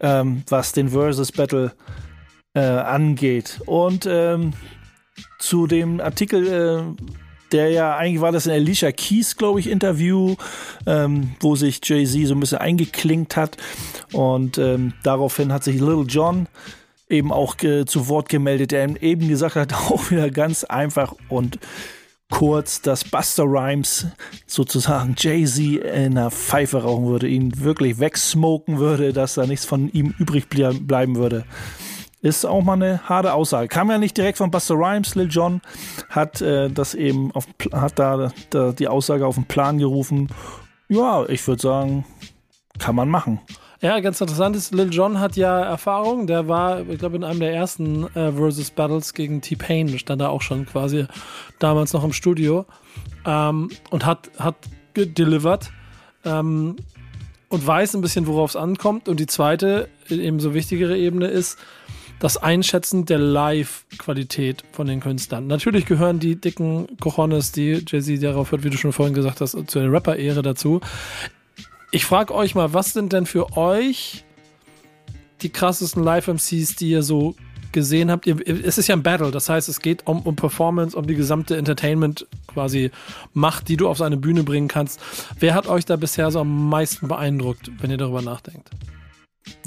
[0.00, 1.72] ähm, was den Versus Battle
[2.54, 3.60] äh, angeht.
[3.66, 4.52] Und ähm,
[5.38, 7.02] zu dem Artikel, äh,
[7.52, 10.34] der ja eigentlich war das ein Alicia Keys, glaube ich, Interview,
[10.86, 13.56] ähm, wo sich Jay-Z so ein bisschen eingeklinkt hat.
[14.12, 16.48] Und ähm, daraufhin hat sich Little John
[17.08, 21.58] eben auch äh, zu Wort gemeldet, der eben gesagt hat, auch wieder ganz einfach und
[22.30, 24.06] kurz, dass Buster Rhymes
[24.46, 29.90] sozusagen Jay-Z in einer Pfeife rauchen würde, ihn wirklich wegsmoken würde, dass da nichts von
[29.92, 31.44] ihm übrig ble bleiben würde.
[32.22, 33.68] Ist auch mal eine harte Aussage.
[33.68, 35.14] Kam ja nicht direkt von Buster Rhymes.
[35.14, 35.60] Lil Jon
[36.08, 40.28] hat äh, das eben auf, hat da, da die Aussage auf den Plan gerufen.
[40.88, 42.04] Ja, ich würde sagen,
[42.78, 43.40] kann man machen.
[43.82, 46.26] Ja, ganz interessant ist, Lil Jon hat ja Erfahrung.
[46.26, 50.30] Der war, ich glaube, in einem der ersten äh, Versus Battles gegen T-Pain, stand er
[50.30, 51.06] auch schon quasi
[51.58, 52.64] damals noch im Studio
[53.26, 54.56] ähm, und hat, hat
[54.94, 55.70] gedelivered
[56.24, 56.76] ähm,
[57.48, 59.08] und weiß ein bisschen, worauf es ankommt.
[59.08, 61.58] Und die zweite, eben so wichtigere Ebene ist,
[62.18, 65.46] das Einschätzen der Live-Qualität von den Künstlern.
[65.46, 69.52] Natürlich gehören die dicken Cojones, die Jay-Z darauf hört, wie du schon vorhin gesagt hast,
[69.52, 70.80] zu der Rapper-Ehre dazu.
[71.96, 74.22] Ich frage euch mal, was sind denn für euch
[75.40, 77.34] die krassesten Live-MCs, die ihr so
[77.72, 78.26] gesehen habt?
[78.26, 81.14] Ihr, es ist ja ein Battle, das heißt, es geht um, um Performance, um die
[81.14, 82.90] gesamte Entertainment quasi
[83.32, 85.00] Macht, die du auf seine Bühne bringen kannst.
[85.40, 88.68] Wer hat euch da bisher so am meisten beeindruckt, wenn ihr darüber nachdenkt?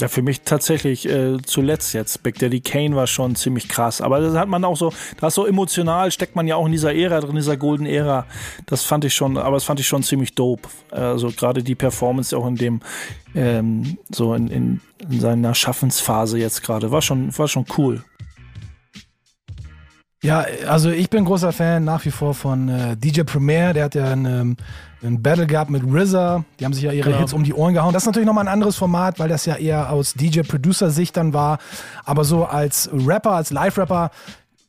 [0.00, 2.22] Ja, für mich tatsächlich äh, zuletzt jetzt.
[2.22, 4.00] Big Daddy Kane war schon ziemlich krass.
[4.00, 6.94] Aber das hat man auch so, das so emotional steckt man ja auch in dieser
[6.94, 8.26] Ära drin, dieser Golden Ära.
[8.66, 10.68] Das fand ich schon, aber das fand ich schon ziemlich dope.
[10.90, 12.80] Also gerade die Performance auch in dem,
[13.34, 18.02] ähm, so in, in, in seiner Schaffensphase jetzt gerade, war schon, war schon cool.
[20.22, 23.72] Ja, also ich bin großer Fan nach wie vor von äh, DJ Premier.
[23.72, 24.56] Der hat ja einen,
[25.02, 26.44] einen Battle gehabt mit RZA.
[26.58, 27.20] Die haben sich ja ihre Genau.
[27.20, 27.92] Hits um die Ohren gehauen.
[27.92, 31.58] Das ist natürlich nochmal ein anderes Format, weil das ja eher aus DJ-Producer-Sicht dann war.
[32.04, 34.10] Aber so als Rapper, als Live-Rapper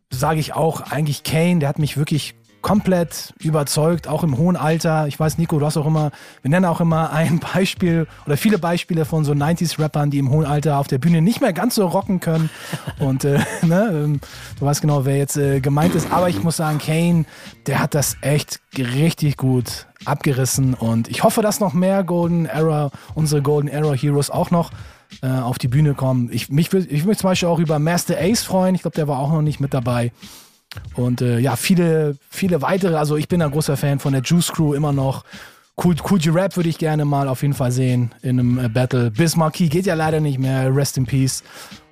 [0.09, 1.59] sage ich auch eigentlich Kane.
[1.59, 5.07] Der hat mich wirklich komplett überzeugt, auch im hohen Alter.
[5.07, 8.57] Ich weiß, Nico, du hast auch immer, wir nennen auch immer ein Beispiel oder viele
[8.59, 11.87] Beispiele von so 90s-Rappern, die im hohen Alter auf der Bühne nicht mehr ganz so
[11.87, 12.49] rocken können.
[12.99, 14.21] Und äh, ne, ähm,
[14.59, 16.11] du weißt genau, wer jetzt äh, gemeint ist.
[16.11, 17.25] Aber ich muss sagen, Kane,
[17.65, 20.73] der hat das echt richtig gut abgerissen.
[20.73, 24.71] Und ich hoffe, dass noch mehr Golden Era, unsere Golden Era Heroes auch noch
[25.21, 26.29] äh, auf die Bühne kommen.
[26.31, 28.75] Ich, mich, ich mich zum Beispiel auch über Master Ace freuen.
[28.75, 30.11] Ich glaube, der war auch noch nicht mit dabei.
[30.95, 32.95] Und äh, ja, viele, viele weitere.
[32.95, 35.23] Also ich bin ein großer Fan von der Juice Crew immer noch.
[35.83, 39.11] Cool, cool Rap würde ich gerne mal auf jeden Fall sehen in einem äh, Battle.
[39.11, 40.73] Bismarcky geht ja leider nicht mehr.
[40.75, 41.43] Rest in Peace.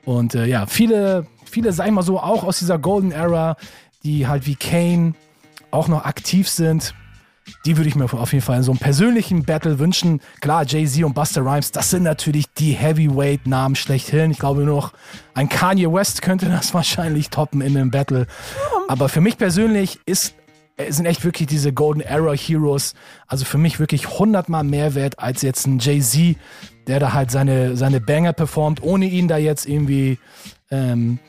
[0.06, 3.58] Und äh, ja, viele, viele, sag ich mal so, auch aus dieser Golden Era,
[4.04, 5.14] die halt wie Kane
[5.72, 6.94] auch noch aktiv sind.
[7.66, 10.22] Die würde ich mir auf jeden Fall in so einem persönlichen Battle wünschen.
[10.42, 14.32] Klar, Jay-Z und Buster Rhymes, das sind natürlich die Heavyweight-Namen schlechthin.
[14.32, 14.94] Ich glaube nur noch
[15.34, 18.28] ein Kanye West könnte das wahrscheinlich toppen in einem Battle.
[18.88, 20.36] Aber für mich persönlich ist,
[20.78, 22.94] äh, sind echt wirklich diese Golden Era Heroes,
[23.28, 26.38] also für mich wirklich hundertmal mehr wert als jetzt ein Jay-Z,
[26.88, 30.18] der da halt seine, seine Banger performt, ohne ihn da jetzt irgendwie
[30.72, 31.20] ähm,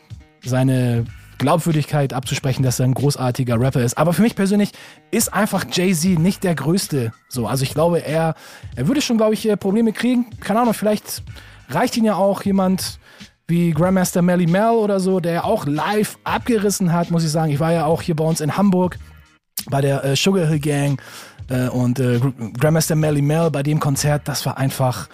[0.43, 1.05] seine
[1.41, 3.97] Glaubwürdigkeit abzusprechen, dass er ein großartiger Rapper ist.
[3.99, 4.73] Aber für mich persönlich
[5.11, 7.13] ist einfach Jay-Z nicht der Größte.
[7.29, 8.35] So, also ich glaube, er,
[8.77, 10.27] er würde schon, glaube ich, äh, Probleme kriegen.
[10.41, 11.23] Keine Ahnung, vielleicht
[11.71, 13.01] reicht ihn ja auch jemand
[13.49, 17.51] wie Grandmaster Melly Mel oder so, der auch live abgerissen hat, muss ich sagen.
[17.51, 18.99] Ich war ja auch hier bei uns in Hamburg
[19.71, 21.01] bei der äh, Sugar Hill Gang
[21.49, 21.97] äh, und
[22.59, 25.09] Grandmaster Melly Mel bei dem Konzert, das war einfach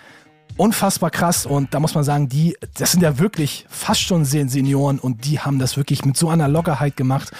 [0.56, 4.98] unfassbar krass und da muss man sagen, die, das sind ja wirklich fast schon Senioren
[4.98, 7.32] und die haben das wirklich mit so einer Lockerheit gemacht.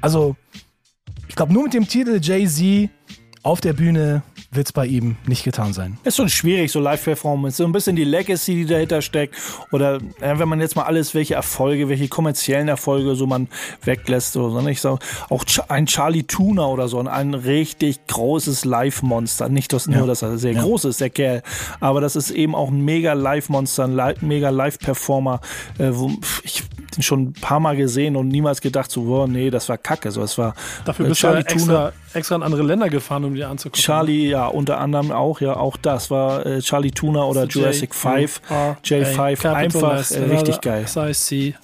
[0.00, 0.36] Also,
[1.28, 2.90] ich glaube, nur mit dem Titel Jay-Z
[3.42, 4.22] auf der Bühne
[4.52, 5.98] wird es bei ihm nicht getan sein.
[6.04, 7.56] Ist schon schwierig, so Live-Performance.
[7.56, 9.34] So ein bisschen die Legacy, die dahinter steckt.
[9.72, 13.48] Oder ja, wenn man jetzt mal alles, welche Erfolge, welche kommerziellen Erfolge so man
[13.82, 14.34] weglässt.
[14.34, 14.70] So, ne?
[14.70, 14.98] ich sag,
[15.30, 19.48] auch ein Charlie Tuna oder so, ein richtig großes Live-Monster.
[19.48, 19.96] Nicht das, ja.
[19.98, 20.62] nur, dass er sehr ja.
[20.62, 21.42] groß ist, der Kerl.
[21.80, 25.40] Aber das ist eben auch ein mega Live-Monster, ein mega Live-Performer.
[25.78, 25.92] Äh,
[26.42, 26.62] ich
[26.96, 30.10] den schon ein paar Mal gesehen und niemals gedacht, so, oh, nee, das war kacke.
[30.10, 33.34] So, es war, Dafür äh, bist Charlie du extra, extra in andere Länder gefahren, um
[33.34, 33.82] die anzugucken.
[33.82, 38.40] Charlie, ja, unter anderem auch, ja, auch das war äh, Charlie Tuna oder Jurassic 5,
[38.84, 40.86] J5, einfach äh, richtig geil.
[40.86, 41.54] SIC,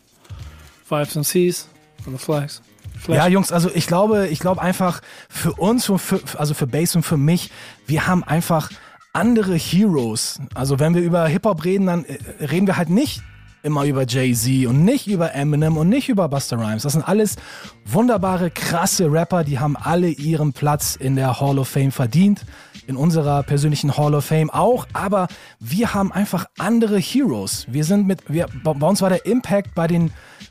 [0.84, 1.68] Fives and Cs
[2.06, 2.62] on the flags.
[2.98, 3.16] Flash.
[3.16, 6.96] Ja, Jungs, also ich glaube, ich glaube einfach für uns und für, also für Bass
[6.96, 7.50] und für mich,
[7.86, 8.70] wir haben einfach
[9.12, 10.40] andere Heroes.
[10.54, 13.22] Also wenn wir über Hip-Hop reden, dann äh, reden wir halt nicht
[13.62, 16.82] immer über Jay-Z und nicht über Eminem und nicht über Buster Rhymes.
[16.82, 17.36] Das sind alles
[17.84, 22.44] wunderbare, krasse Rapper, die haben alle ihren Platz in der Hall of Fame verdient,
[22.86, 25.28] in unserer persönlichen Hall of Fame auch, aber
[25.60, 27.66] wir haben einfach andere Heroes.
[27.68, 30.10] Wir sind mit, wir, bei uns war der Impact bei den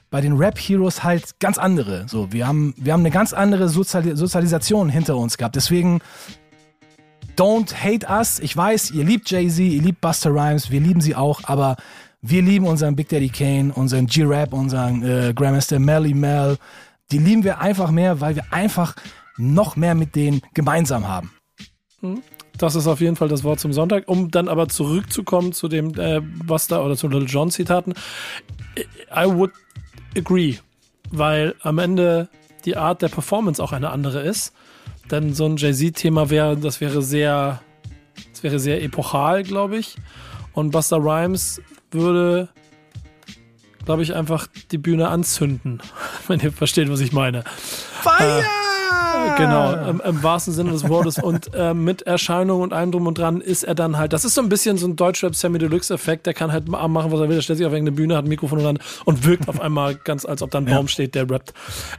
[0.09, 2.05] bei den Rap-Heroes halt ganz andere.
[2.07, 5.57] So, wir haben, wir haben eine ganz andere Sozial Sozialisation hinter uns gehabt.
[5.57, 5.99] Deswegen
[7.37, 8.39] don't hate us.
[8.39, 11.77] Ich weiß, ihr liebt Jay-Z, ihr liebt Buster Rhymes, wir lieben sie auch, aber
[12.21, 16.57] wir lieben unseren Big Daddy Kane, unseren G-Rap, unseren äh, Grandmaster Melly Mel.
[17.11, 18.95] Die lieben wir einfach mehr, weil wir einfach
[19.37, 21.31] noch mehr mit denen gemeinsam haben.
[22.01, 22.21] Hm.
[22.57, 24.05] Das ist auf jeden Fall das Wort zum Sonntag.
[24.07, 27.93] Um dann aber zurückzukommen zu dem, äh, was da, oder zu Little John Zitaten.
[29.15, 29.51] I would
[30.15, 30.57] agree,
[31.11, 32.29] weil am Ende
[32.65, 34.53] die Art der Performance auch eine andere ist.
[35.11, 37.61] Denn so ein Jay-Z-Thema wäre, das wäre sehr,
[38.31, 39.95] das wäre sehr epochal, glaube ich.
[40.53, 42.49] Und Buster Rhymes würde,
[43.85, 45.81] glaube ich, einfach die Bühne anzünden,
[46.27, 47.43] wenn ihr versteht, was ich meine.
[48.01, 48.39] Feier!
[48.39, 48.43] Äh,
[49.37, 51.17] Genau, im, im, wahrsten Sinne des Wortes.
[51.17, 54.35] Und äh, mit Erscheinung und allem drum und dran ist er dann halt, das ist
[54.35, 57.35] so ein bisschen so ein Deutschrap Sammy Deluxe-Effekt, der kann halt machen, was er will,
[57.35, 60.25] der stellt sich auf irgendeine Bühne, hat ein Mikrofon und, und wirkt auf einmal ganz,
[60.25, 60.87] als ob da ein Baum ja.
[60.87, 61.53] steht, der rappt.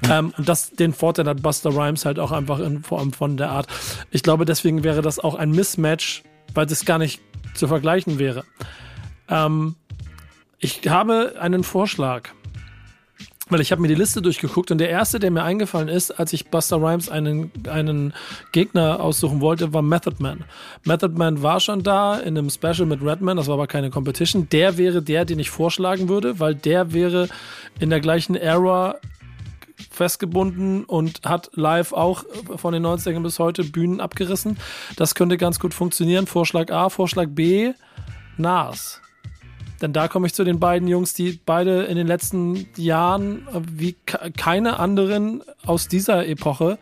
[0.09, 3.51] Ähm, und das, den Vorteil hat Buster Rhymes halt auch einfach in Form von der
[3.51, 3.66] Art.
[4.11, 6.22] Ich glaube, deswegen wäre das auch ein Mismatch,
[6.55, 7.20] weil das gar nicht
[7.55, 8.44] zu vergleichen wäre.
[9.29, 9.77] Ähm,
[10.59, 12.31] ich habe einen Vorschlag.
[13.51, 16.35] Weil ich habe mir die Liste durchgeguckt und der erste, der mir eingefallen ist, als
[16.35, 18.12] ich Buster Rhymes einen, einen
[18.53, 20.44] Gegner aussuchen wollte, war Method Man.
[20.85, 24.51] Method Man war schon da in einem Special mit Redman, das war aber keine Competition.
[24.51, 27.29] Der wäre der, den ich vorschlagen würde, weil der wäre
[27.81, 28.97] in der gleichen Era
[29.90, 32.25] festgebunden und hat live auch
[32.57, 34.59] von den 90ern bis heute Bühnen abgerissen.
[34.97, 36.27] Das könnte ganz gut funktionieren.
[36.27, 37.73] Vorschlag A, Vorschlag B,
[38.37, 39.01] Nas.
[39.81, 43.61] Denn da komme ich zu den beiden Jungs, die beide in den letzten Jahren äh,
[43.71, 43.97] wie
[44.37, 46.79] keine anderen aus dieser Epoche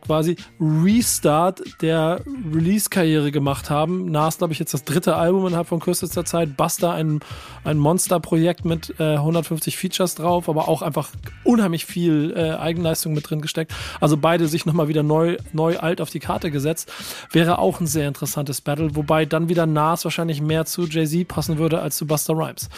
[0.00, 2.20] quasi Restart der
[2.52, 4.10] Release-Karriere gemacht haben.
[4.10, 6.56] Nas, glaube ich, jetzt das dritte Album innerhalb von kürzester Zeit.
[6.56, 7.20] Buster, ein,
[7.64, 11.10] ein Monster-Projekt mit äh, 150 Features drauf, aber auch einfach
[11.44, 13.72] unheimlich viel äh, Eigenleistung mit drin gesteckt.
[14.00, 16.92] Also beide sich nochmal wieder neu, neu alt auf die Karte gesetzt.
[17.32, 21.58] Wäre auch ein sehr interessantes Battle, wobei dann wieder Nas wahrscheinlich mehr zu Jay-Z passen
[21.58, 22.68] würde als zu Buster Rhymes.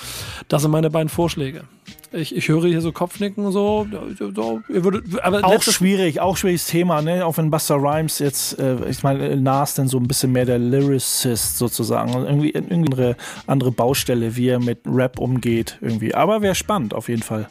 [0.49, 1.65] Das sind meine beiden Vorschläge.
[2.13, 3.87] Ich, ich höre hier so Kopfnicken und so.
[4.35, 7.25] so ihr würdet, aber auch schwierig, auch schwieriges Thema, ne?
[7.25, 10.59] Auch wenn Buster Rhymes jetzt, äh, ich meine, Nas dann so ein bisschen mehr der
[10.59, 12.15] Lyricist sozusagen.
[12.15, 16.15] Und irgendwie, irgendwie andere, andere Baustelle, wie er mit Rap umgeht, irgendwie.
[16.15, 17.49] Aber wäre spannend, auf jeden Fall.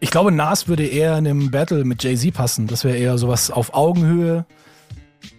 [0.00, 2.66] Ich glaube, Nas würde eher in einem Battle mit Jay-Z passen.
[2.66, 4.44] Das wäre eher sowas auf Augenhöhe.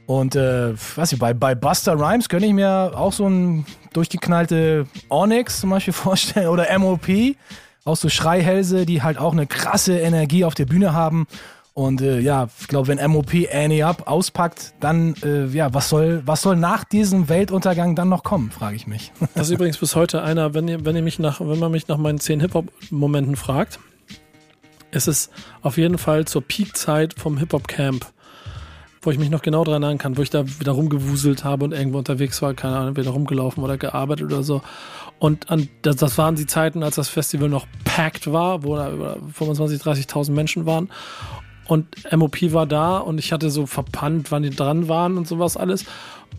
[0.05, 4.85] Und äh, weiß ich, bei, bei Buster Rhymes könnte ich mir auch so ein durchgeknallte
[5.09, 7.07] Onyx zum Beispiel vorstellen oder MOP
[7.85, 11.27] auch so Schreihälse, die halt auch eine krasse Energie auf der Bühne haben.
[11.73, 16.21] Und äh, ja, ich glaube, wenn MOP Annie Up auspackt, dann, äh, ja, was soll,
[16.25, 19.11] was soll nach diesem Weltuntergang dann noch kommen, frage ich mich.
[19.35, 21.87] Das ist übrigens bis heute einer, wenn ihr, wenn ihr mich nach, wenn man mich
[21.87, 23.79] nach meinen zehn Hip-Hop-Momenten fragt,
[24.91, 25.29] ist es
[25.61, 28.05] auf jeden Fall zur Peak-Zeit vom Hip-Hop-Camp
[29.01, 31.71] wo ich mich noch genau dran erinnern kann, wo ich da wieder rumgewuselt habe und
[31.71, 34.61] irgendwo unterwegs war, keine Ahnung, wieder rumgelaufen oder gearbeitet oder so.
[35.17, 38.91] Und an, das, das, waren die Zeiten, als das Festival noch packed war, wo da
[38.91, 40.89] über 25.000, 30.000 Menschen waren.
[41.67, 45.57] Und MOP war da und ich hatte so verpannt, wann die dran waren und sowas
[45.57, 45.85] alles.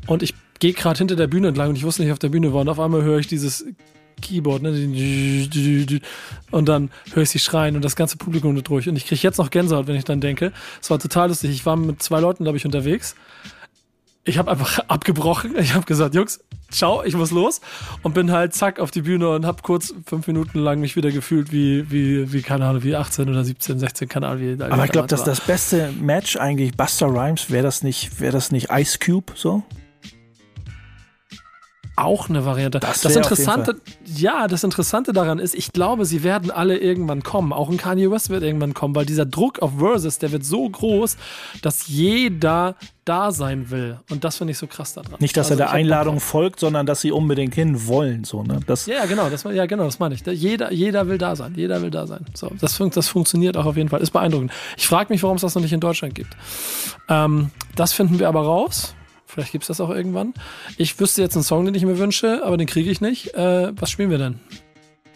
[0.06, 2.52] Und ich gehe gerade hinter der Bühne entlang und ich wusste nicht, auf der Bühne
[2.52, 2.60] war.
[2.60, 3.64] Und auf einmal höre ich dieses
[4.22, 6.00] Keyboard, ne?
[6.50, 8.88] Und dann höre ich sie schreien und das ganze Publikum durch.
[8.88, 10.52] Und ich kriege jetzt noch Gänsehaut, wenn ich dann denke.
[10.80, 11.50] Es war total lustig.
[11.50, 13.14] Ich war mit zwei Leuten, glaube ich, unterwegs.
[14.24, 15.56] Ich habe einfach abgebrochen.
[15.58, 17.60] Ich habe gesagt, Jungs, ciao, ich muss los.
[18.02, 21.10] Und bin halt zack auf die Bühne und habe kurz fünf Minuten lang mich wieder
[21.10, 24.58] gefühlt wie, wie, wie, keine Ahnung, wie 18 oder 17, 16, keine Ahnung.
[24.58, 28.32] Wie, Aber ich glaube, dass das beste Match eigentlich Buster Rhymes, wäre das nicht, wäre
[28.32, 29.62] das nicht Ice Cube so?
[32.02, 32.80] Auch eine Variante.
[32.80, 37.52] Das, das Interessante, ja, das Interessante daran ist, ich glaube, sie werden alle irgendwann kommen.
[37.52, 40.68] Auch ein Kanye West wird irgendwann kommen, weil dieser Druck auf Versus, der wird so
[40.68, 41.16] groß,
[41.62, 43.98] dass jeder da sein will.
[44.10, 45.16] Und das finde ich so krass daran.
[45.18, 48.24] Nicht, dass also er der Einladung folgt, sondern dass sie unbedingt hin wollen.
[48.24, 48.60] So, ne?
[48.66, 50.24] das ja, genau, das, ja, genau, das meine ich.
[50.24, 51.54] Jeder, jeder will da sein.
[51.56, 52.24] Jeder will da sein.
[52.34, 54.00] So, das, das funktioniert auch auf jeden Fall.
[54.00, 54.52] Ist beeindruckend.
[54.76, 56.36] Ich frage mich, warum es das noch nicht in Deutschland gibt.
[57.08, 58.94] Ähm, das finden wir aber raus.
[59.32, 60.34] Vielleicht gibt es das auch irgendwann.
[60.76, 63.34] Ich wüsste jetzt einen Song, den ich mir wünsche, aber den kriege ich nicht.
[63.34, 64.40] Äh, was spielen wir denn?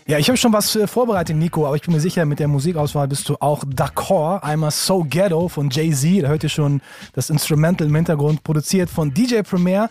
[0.08, 2.48] Ja, ich habe schon was äh, vorbereitet, Nico, aber ich bin mir sicher, mit der
[2.48, 4.42] Musikauswahl bist du auch d'accord.
[4.42, 6.80] Einmal So Ghetto von Jay-Z, da hört ihr schon
[7.12, 9.90] das Instrumental im Hintergrund, produziert von DJ Premier.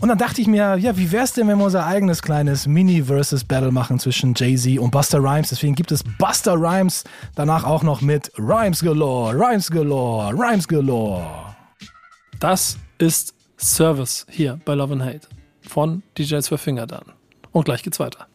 [0.00, 3.70] Und dann dachte ich mir, ja, wie wär's denn, wenn wir unser eigenes kleines Mini-Versus-Battle
[3.70, 5.48] machen zwischen Jay-Z und Buster Rhymes?
[5.48, 7.04] Deswegen gibt es Buster Rhymes
[7.34, 11.24] danach auch noch mit Rhymes Galore, Rhymes Galore, Rhymes Galore.
[12.40, 15.28] Das ist Service hier bei Love and Hate
[15.60, 17.04] von DJs für Finger dann.
[17.52, 18.26] Und gleich geht's weiter.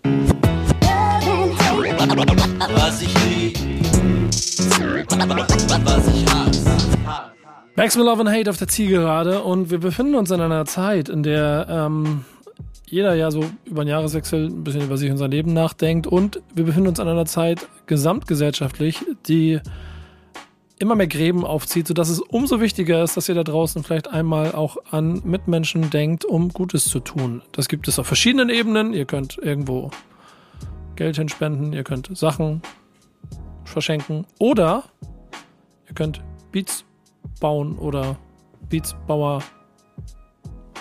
[2.73, 3.57] Was ich lieb,
[5.85, 6.69] was ich hasse.
[7.75, 11.07] Max mit Love and Hate auf der Zielgerade und wir befinden uns in einer Zeit,
[11.07, 12.25] in der ähm,
[12.85, 16.41] jeder ja so über einen Jahreswechsel ein bisschen über sich und sein Leben nachdenkt und
[16.53, 18.97] wir befinden uns in einer Zeit gesamtgesellschaftlich,
[19.27, 19.59] die
[20.79, 24.53] immer mehr Gräben aufzieht, sodass es umso wichtiger ist, dass ihr da draußen vielleicht einmal
[24.53, 27.41] auch an Mitmenschen denkt, um Gutes zu tun.
[27.51, 28.93] Das gibt es auf verschiedenen Ebenen.
[28.93, 29.91] Ihr könnt irgendwo
[30.95, 32.61] Geld hinspenden, ihr könnt Sachen
[33.65, 34.83] verschenken oder
[35.87, 36.21] ihr könnt
[36.51, 36.85] Beats
[37.39, 38.17] bauen oder
[38.69, 39.43] Beatsbauer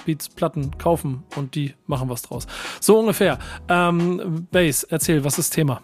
[0.05, 2.47] Beats-Platten kaufen und die machen was draus.
[2.81, 3.39] So ungefähr.
[3.69, 5.83] Ähm, Base, erzähl, was ist Thema?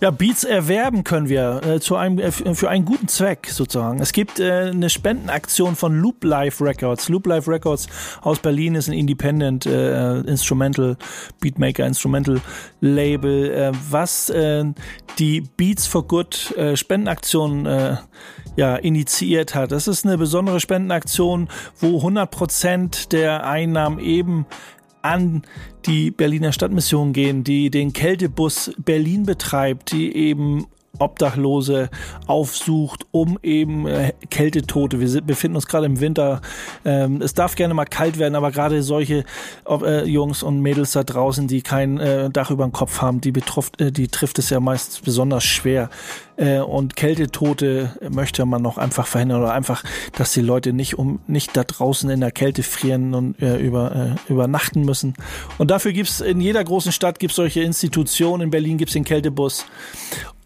[0.00, 3.98] Ja, Beats erwerben können wir äh, zu einem, äh, für einen guten Zweck sozusagen.
[3.98, 7.08] Es gibt äh, eine Spendenaktion von Loop Life Records.
[7.08, 7.88] Loop Life Records
[8.22, 10.96] aus Berlin ist ein Independent äh, Instrumental
[11.40, 12.40] Beatmaker Instrumental
[12.80, 14.64] Label, äh, was äh,
[15.18, 17.96] die Beats for Good äh, Spendenaktion äh,
[18.54, 19.72] ja, initiiert hat.
[19.72, 21.48] Das ist eine besondere Spendenaktion,
[21.80, 24.46] wo 100 Prozent der Einnahmen eben
[25.08, 25.42] an
[25.86, 30.66] die Berliner Stadtmission gehen, die den Kältebus Berlin betreibt, die eben
[30.98, 31.90] Obdachlose
[32.26, 35.00] aufsucht, um eben äh, Kältetote.
[35.00, 36.40] Wir befinden uns gerade im Winter.
[36.84, 39.24] Ähm, es darf gerne mal kalt werden, aber gerade solche
[39.68, 43.32] äh, Jungs und Mädels da draußen, die kein äh, Dach über dem Kopf haben, die,
[43.32, 45.90] betroff, äh, die trifft es ja meist besonders schwer.
[46.36, 49.84] Äh, und Kältetote möchte man noch einfach verhindern oder einfach,
[50.16, 54.16] dass die Leute nicht um nicht da draußen in der Kälte frieren und äh, über,
[54.28, 55.14] übernachten müssen.
[55.58, 58.44] Und dafür gibt's in jeder großen Stadt gibt's solche Institutionen.
[58.44, 59.66] In Berlin gibt's den Kältebus.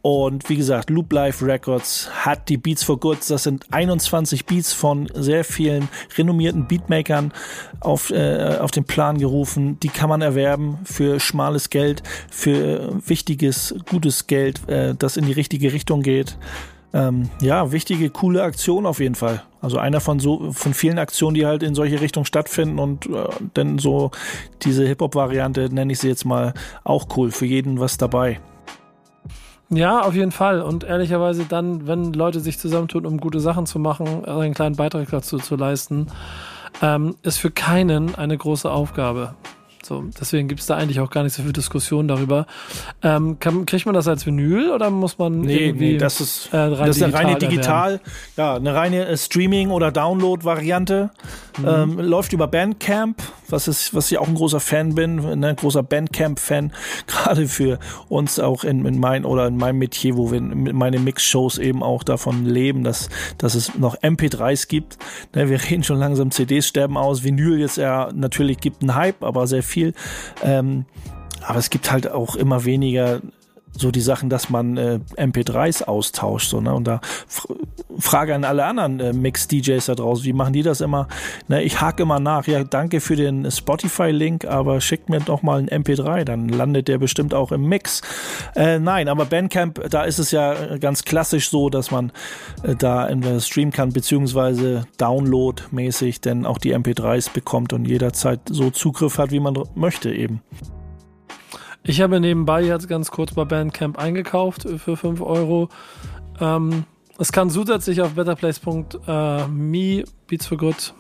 [0.03, 3.29] Und wie gesagt, Loop Life Records hat die Beats for Goods.
[3.29, 5.89] Das sind 21 Beats von sehr vielen
[6.19, 7.33] renommierten Beatmakern
[7.79, 9.79] auf, äh, auf den Plan gerufen.
[9.81, 15.33] Die kann man erwerben für schmales Geld, für wichtiges, gutes Geld, äh, das in die
[15.33, 16.37] richtige Richtung geht.
[16.93, 19.45] Ähm, ja, wichtige, coole Aktion auf jeden Fall.
[19.61, 23.29] Also einer von so von vielen Aktionen, die halt in solche Richtungen stattfinden und äh,
[23.57, 24.11] denn so
[24.63, 27.31] diese Hip-Hop-Variante nenne ich sie jetzt mal auch cool.
[27.31, 28.41] Für jeden was dabei.
[29.73, 30.61] Ja, auf jeden Fall.
[30.61, 35.09] Und ehrlicherweise dann, wenn Leute sich zusammentun, um gute Sachen zu machen, einen kleinen Beitrag
[35.11, 36.09] dazu zu leisten,
[36.83, 39.35] ähm, ist für keinen eine große Aufgabe.
[39.85, 42.47] So, deswegen gibt es da eigentlich auch gar nicht so viel Diskussion darüber.
[43.03, 46.51] Ähm, kann, kriegt man das als Vinyl oder muss man nee, irgendwie nee, das ist,
[46.53, 48.11] äh, rein das ist eine reine digital, erwerben?
[48.37, 51.11] ja, eine reine äh, Streaming- oder Download-Variante.
[51.59, 51.69] Mhm.
[51.69, 55.55] Ähm, läuft über Bandcamp, was ist, was ich auch ein großer Fan bin, ein ne,
[55.55, 56.73] großer Bandcamp-Fan,
[57.07, 57.79] gerade für
[58.09, 62.03] uns auch in, in mein oder in meinem Metier, wo wir meine Mix-Shows eben auch
[62.03, 64.99] davon leben, dass, dass es noch MP3s gibt.
[65.35, 69.23] Ne, wir reden schon langsam, CDs sterben aus, Vinyl jetzt ja natürlich gibt einen Hype,
[69.23, 69.95] aber sehr viel.
[70.43, 70.87] Ähm,
[71.45, 73.21] aber es gibt halt auch immer weniger
[73.77, 76.75] so die Sachen, dass man äh, MP3s austauscht, so, ne?
[76.75, 77.01] Und da
[77.99, 81.09] Frage an alle anderen äh, Mix-DJs da draußen, wie machen die das immer?
[81.49, 85.59] Ne, ich hake immer nach, ja, danke für den Spotify-Link, aber schickt mir doch mal
[85.59, 88.03] ein MP3, dann landet der bestimmt auch im Mix.
[88.55, 92.13] Äh, nein, aber Bandcamp, da ist es ja ganz klassisch so, dass man
[92.63, 93.09] äh, da
[93.41, 99.41] streamen kann, beziehungsweise Download-mäßig, denn auch die MP3s bekommt und jederzeit so Zugriff hat, wie
[99.41, 100.43] man möchte eben.
[101.85, 105.69] Ich habe nebenbei jetzt ganz kurz bei Bandcamp eingekauft für 5 Euro.
[106.41, 106.85] Ähm,
[107.19, 110.95] es kann zusätzlich auf betterplace.me Beats for Good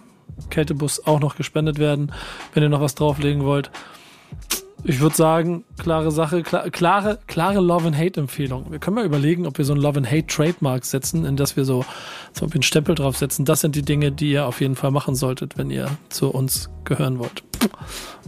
[0.51, 2.12] Kältebus auch noch gespendet werden,
[2.53, 3.70] wenn ihr noch was drauflegen wollt.
[4.85, 8.72] Ich würde sagen, klare Sache, klar, klare, klare Love and Hate Empfehlung.
[8.72, 11.57] Wir können mal überlegen, ob wir so ein Love and Hate Trademark setzen, in das
[11.57, 11.85] wir so,
[12.33, 13.45] so einen Stempel draufsetzen.
[13.45, 16.68] Das sind die Dinge, die ihr auf jeden Fall machen solltet, wenn ihr zu uns
[16.85, 17.45] gehören wollt.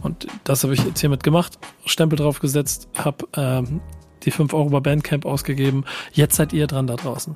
[0.01, 1.57] Und das habe ich jetzt hiermit gemacht.
[1.85, 3.81] Stempel draufgesetzt, habe ähm,
[4.23, 5.85] die 5 Euro bei Bandcamp ausgegeben.
[6.13, 7.35] Jetzt seid ihr dran da draußen.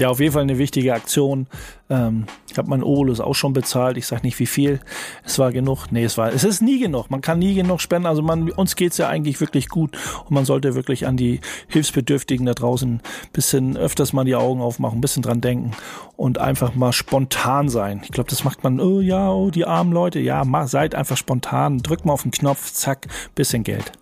[0.00, 1.46] Ja, auf jeden Fall eine wichtige Aktion.
[1.90, 3.98] Ähm, ich habe meinen Obolus auch schon bezahlt.
[3.98, 4.80] Ich sage nicht wie viel.
[5.26, 5.88] Es war genug.
[5.90, 6.32] Nee, es war.
[6.32, 7.10] Es ist nie genug.
[7.10, 8.06] Man kann nie genug spenden.
[8.06, 12.46] Also man, uns geht's ja eigentlich wirklich gut und man sollte wirklich an die Hilfsbedürftigen
[12.46, 13.02] da draußen
[13.34, 15.72] bisschen öfters mal die Augen aufmachen, ein bisschen dran denken
[16.16, 18.00] und einfach mal spontan sein.
[18.02, 18.80] Ich glaube, das macht man.
[18.80, 20.18] Oh ja, oh die armen Leute.
[20.18, 21.76] Ja, mal, seid einfach spontan.
[21.76, 22.72] Drückt mal auf den Knopf.
[22.72, 23.92] Zack, bisschen Geld.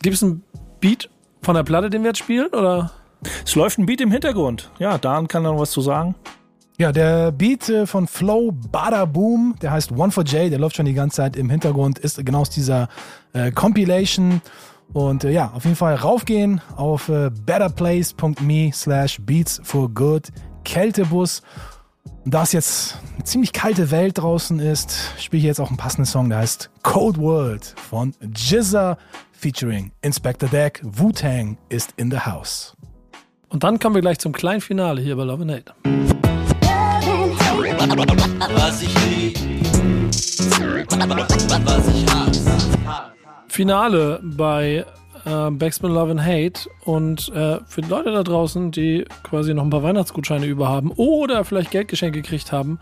[0.00, 0.44] Gibt es einen
[0.78, 1.10] Beat
[1.42, 2.92] von der Platte, den wir jetzt spielen, oder?
[3.44, 4.70] Es läuft ein Beat im Hintergrund.
[4.78, 6.14] Ja, Dan kann da noch was zu sagen.
[6.78, 10.76] Ja, der Beat äh, von Flow Bada Boom, der heißt One for J, der läuft
[10.76, 12.88] schon die ganze Zeit im Hintergrund, ist genau aus dieser
[13.32, 14.40] äh, Compilation.
[14.92, 20.28] Und äh, ja, auf jeden Fall raufgehen auf äh, betterplace.me slash beats for good
[20.64, 21.42] Kältebus.
[22.24, 26.06] Da es jetzt eine ziemlich kalte Welt draußen ist, spiele ich jetzt auch einen passenden
[26.06, 28.98] Song, der heißt Cold World von Jizza
[29.32, 30.80] featuring Inspector Deck.
[30.84, 32.77] Wu-Tang ist in the house.
[33.50, 35.72] Und dann kommen wir gleich zum kleinen Finale hier bei Love and Hate.
[38.54, 39.38] Was ich lieb,
[41.64, 42.68] was ich hasse.
[43.48, 44.84] Finale bei
[45.24, 46.68] äh, Backspin Love and Hate.
[46.84, 50.92] Und äh, für die Leute da draußen, die quasi noch ein paar Weihnachtsgutscheine über haben
[50.92, 52.78] oder vielleicht Geldgeschenke gekriegt haben,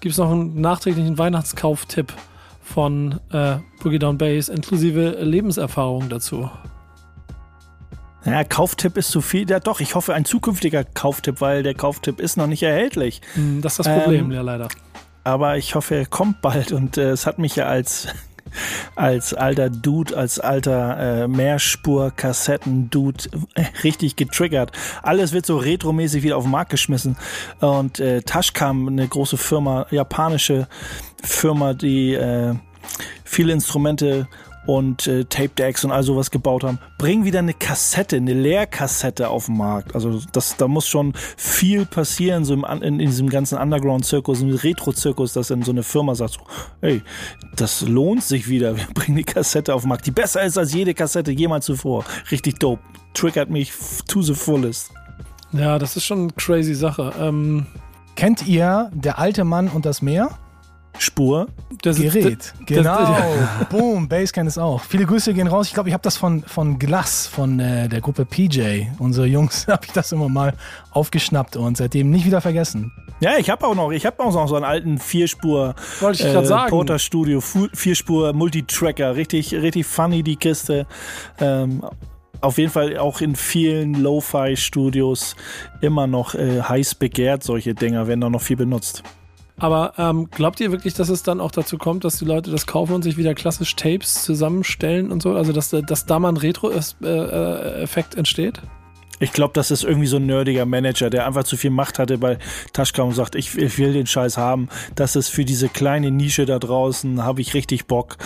[0.00, 2.12] gibt es noch einen nachträglichen Weihnachtskauftipp
[2.62, 6.50] von äh, Boogie Down Bass inklusive Lebenserfahrung dazu.
[8.26, 9.48] Ja, Kauftipp ist zu viel.
[9.48, 13.20] Ja, doch, ich hoffe ein zukünftiger Kauftipp, weil der Kauftipp ist noch nicht erhältlich.
[13.34, 14.68] Hm, Das ist das Problem, Ähm, ja leider.
[15.24, 18.08] Aber ich hoffe, er kommt bald und äh, es hat mich ja als
[18.94, 23.24] als alter Dude, als alter äh, Mehrspur-Kassetten-Dude
[23.54, 24.72] äh, richtig getriggert.
[25.02, 27.16] Alles wird so retromäßig wieder auf den Markt geschmissen.
[27.60, 30.68] Und äh, Tashcam, eine große Firma, japanische
[31.22, 32.54] Firma, die äh,
[33.24, 34.28] viele Instrumente
[34.66, 39.28] und äh, Tape Decks und all sowas gebaut haben, bringen wieder eine Kassette, eine Leerkassette
[39.28, 39.94] auf den Markt.
[39.94, 44.54] Also das, da muss schon viel passieren, so im, in, in diesem ganzen Underground-Zirkus, im
[44.54, 46.40] Retro-Zirkus, dass dann so eine Firma sagt, so,
[46.80, 47.02] hey,
[47.54, 50.74] das lohnt sich wieder, wir bringen die Kassette auf den Markt, die besser ist als
[50.74, 52.04] jede Kassette jemals zuvor.
[52.30, 52.82] Richtig dope.
[53.14, 53.72] Triggert mich
[54.06, 54.92] to the fullest.
[55.52, 57.12] Ja, das ist schon eine crazy Sache.
[57.18, 57.66] Ähm,
[58.16, 60.30] Kennt ihr Der alte Mann und das Meer?
[60.98, 61.46] Spur.
[61.84, 62.52] sitzt- Gerät.
[62.68, 62.96] der- Genau.
[63.06, 64.82] der- Boom, Bass kennt es auch.
[64.82, 65.68] Viele Grüße gehen raus.
[65.68, 68.86] Ich glaube, ich habe das von, von Glass, von äh, der Gruppe PJ.
[68.98, 70.54] Unsere Jungs, habe ich das immer mal
[70.92, 72.92] aufgeschnappt und seitdem nicht wieder vergessen.
[73.20, 76.32] Ja, ich habe auch noch, ich habe auch noch so einen alten Vierspur Wollte ich
[76.34, 76.70] grad sagen.
[76.70, 80.86] Porter Studio Vierspur Multitracker, richtig richtig funny die Kiste.
[81.40, 81.82] Ähm,
[82.42, 85.34] auf jeden Fall auch in vielen Lo-Fi Studios
[85.80, 89.02] immer noch äh, heiß begehrt solche Dinger, werden da noch viel benutzt.
[89.58, 92.66] Aber ähm, glaubt ihr wirklich, dass es dann auch dazu kommt, dass die Leute das
[92.66, 95.32] kaufen und sich wieder klassisch Tapes zusammenstellen und so?
[95.34, 98.60] Also, dass, da- dass da mal ein Retro-Effekt entsteht?
[99.18, 102.18] Ich glaube, das ist irgendwie so ein nerdiger Manager, der einfach zu viel Macht hatte
[102.18, 102.36] bei
[102.74, 104.68] Taschka und sagt, ich, ich will den Scheiß haben.
[104.94, 108.18] Das ist für diese kleine Nische da draußen, habe ich richtig Bock.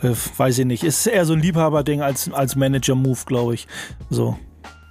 [0.00, 0.84] Äh, weiß ich nicht.
[0.84, 3.66] Ist eher so ein Liebhaberding als, als Manager-Move, glaube ich.
[4.08, 4.38] So.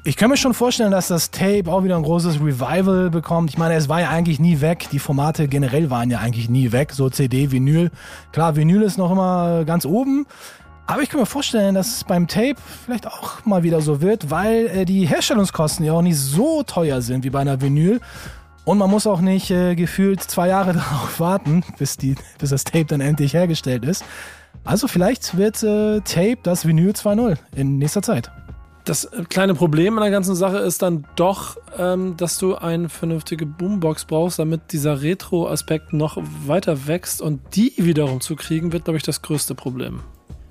[0.07, 3.49] Ich kann mir schon vorstellen, dass das Tape auch wieder ein großes Revival bekommt.
[3.49, 4.87] Ich meine, es war ja eigentlich nie weg.
[4.93, 6.93] Die Formate generell waren ja eigentlich nie weg.
[6.93, 7.91] So CD, Vinyl.
[8.31, 10.25] Klar, Vinyl ist noch immer ganz oben.
[10.85, 12.55] Aber ich kann mir vorstellen, dass es beim Tape
[12.85, 17.01] vielleicht auch mal wieder so wird, weil äh, die Herstellungskosten ja auch nicht so teuer
[17.01, 17.99] sind wie bei einer Vinyl.
[18.63, 22.63] Und man muss auch nicht äh, gefühlt zwei Jahre darauf warten, bis, die, bis das
[22.63, 24.05] Tape dann endlich hergestellt ist.
[24.63, 28.31] Also vielleicht wird äh, Tape das Vinyl 2.0 in nächster Zeit.
[28.87, 32.87] Das äh, kleine Problem an der ganzen Sache ist dann doch, ähm, dass du eine
[32.87, 38.85] vernünftige Boombox brauchst, damit dieser Retro-Aspekt noch weiter wächst und die wiederum zu kriegen, wird,
[38.85, 39.99] glaube ich, das größte Problem.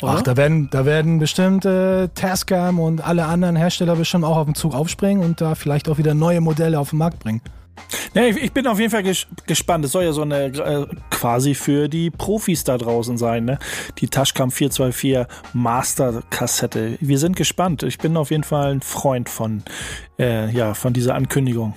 [0.03, 0.12] Oder?
[0.12, 4.45] Ach, da werden, da werden bestimmt äh, Tascam und alle anderen Hersteller bestimmt auch auf
[4.45, 7.41] den Zug aufspringen und da vielleicht auch wieder neue Modelle auf den Markt bringen.
[8.14, 9.85] Nee, ich, bin auf jeden Fall ges gespannt.
[9.85, 13.59] Es soll ja so eine äh, quasi für die Profis da draußen sein, ne?
[13.99, 16.97] Die Tashcam 424 Master-Kassette.
[17.01, 17.83] Wir sind gespannt.
[17.83, 19.62] Ich bin auf jeden Fall ein Freund von,
[20.18, 21.74] äh, ja, von dieser Ankündigung.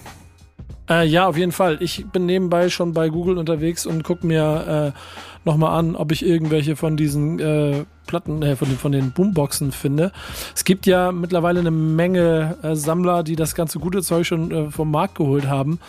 [0.89, 1.77] Äh, ja, auf jeden Fall.
[1.81, 4.99] Ich bin nebenbei schon bei Google unterwegs und gucke mir äh,
[5.45, 9.71] nochmal an, ob ich irgendwelche von diesen äh, Platten, äh, von den, von den Boomboxen
[9.71, 10.11] finde.
[10.55, 14.71] Es gibt ja mittlerweile eine Menge äh, Sammler, die das ganze gute Zeug schon äh,
[14.71, 15.79] vom Markt geholt haben.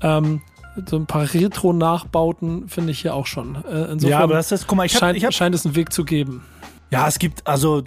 [0.00, 0.42] Ähm,
[0.86, 3.56] so ein paar Retro-Nachbauten finde ich hier auch schon.
[3.64, 5.66] Äh, insofern Ja, aber das ist, guck mal, ich hab, scheint, ich hab, scheint es
[5.66, 6.44] einen Weg zu geben.
[6.90, 7.82] Ja, es gibt also,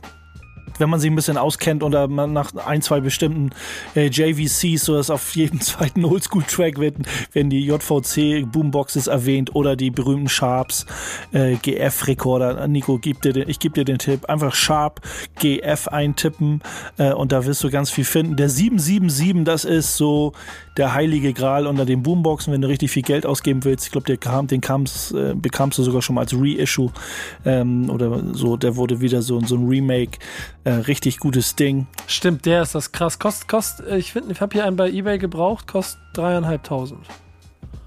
[0.77, 3.49] wenn man sich ein bisschen auskennt oder man nach ein, zwei bestimmten
[3.95, 9.91] äh, JVCs, so dass auf jedem zweiten Oldschool-Track werden, werden die JVC-Boomboxes erwähnt oder die
[9.91, 10.85] berühmten Sharps
[11.31, 12.67] äh, GF-Rekorder.
[12.67, 14.25] Nico, gib dir den, ich gebe dir den Tipp.
[14.25, 15.01] Einfach Sharp
[15.39, 16.61] GF eintippen
[16.97, 18.35] äh, und da wirst du ganz viel finden.
[18.35, 20.33] Der 777, das ist so
[20.77, 23.85] der heilige Gral unter den Boomboxen, wenn du richtig viel Geld ausgeben willst.
[23.85, 26.89] Ich glaube, kam, den kam's, äh, bekamst du sogar schon mal als Reissue
[27.45, 28.55] ähm, oder so.
[28.55, 30.19] Der wurde wieder so, so ein Remake.
[30.65, 31.87] Äh, richtig gutes Ding.
[32.07, 33.19] Stimmt, der ist das krass.
[33.19, 37.05] Kost, kost, äh, ich finde, ich habe hier einen bei eBay gebraucht, kostet dreieinhalbtausend.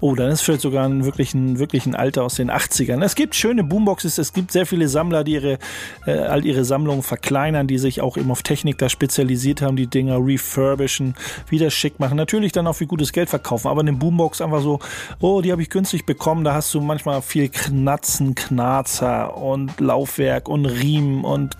[0.03, 3.01] Oh, dann ist vielleicht sogar ein wirklich ein, wirklich ein Alter aus den 80ern.
[3.05, 5.59] Es gibt schöne Boomboxes, es gibt sehr viele Sammler, die ihre,
[6.05, 9.87] äh, all ihre Sammlungen verkleinern, die sich auch eben auf Technik da spezialisiert haben, die
[9.87, 11.15] Dinger refurbischen,
[11.47, 12.17] wieder schick machen.
[12.17, 14.79] Natürlich dann auch für gutes Geld verkaufen, aber eine Boombox einfach so,
[15.21, 20.49] oh, die habe ich günstig bekommen, da hast du manchmal viel Knatzen, Knarzer und Laufwerk
[20.49, 21.55] und Riemen und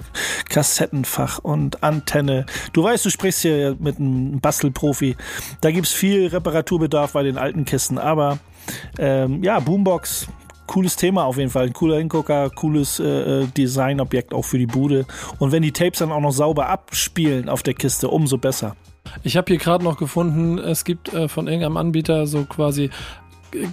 [0.50, 2.46] Kassettenfach und Antenne.
[2.74, 5.16] Du weißt, du sprichst hier mit einem Bastelprofi.
[5.62, 8.13] Da gibt's viel Reparaturbedarf bei den alten Kisten, aber
[8.98, 10.28] ähm, ja, Boombox,
[10.68, 11.68] cooles Thema auf jeden Fall.
[11.68, 15.06] Ein cooler Hingucker, cooles äh, Designobjekt auch für die Bude.
[15.40, 18.76] Und wenn die Tapes dann auch noch sauber abspielen auf der Kiste, umso besser.
[19.24, 22.90] Ich habe hier gerade noch gefunden, es gibt äh, von irgendeinem Anbieter so quasi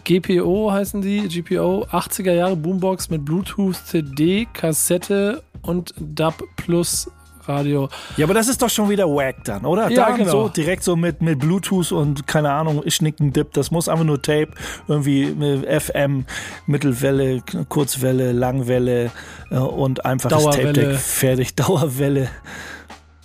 [0.04, 7.10] GPO heißen die, GPO, 80er Jahre Boombox mit Bluetooth, CD, Kassette und DAB Plus
[7.50, 7.88] Radio.
[8.16, 9.90] Ja, aber das ist doch schon wieder wack dann, oder?
[9.90, 10.30] Ja, da genau.
[10.30, 13.52] so direkt so mit, mit Bluetooth und keine Ahnung, Schnicken Dip.
[13.52, 14.50] Das muss einfach nur Tape,
[14.88, 15.34] irgendwie
[15.80, 16.24] FM,
[16.66, 19.10] Mittelwelle, Kurzwelle, Langwelle
[19.50, 20.72] äh, und einfaches Dauerwelle.
[20.72, 21.54] Tape Deck fertig.
[21.56, 22.28] Dauerwelle.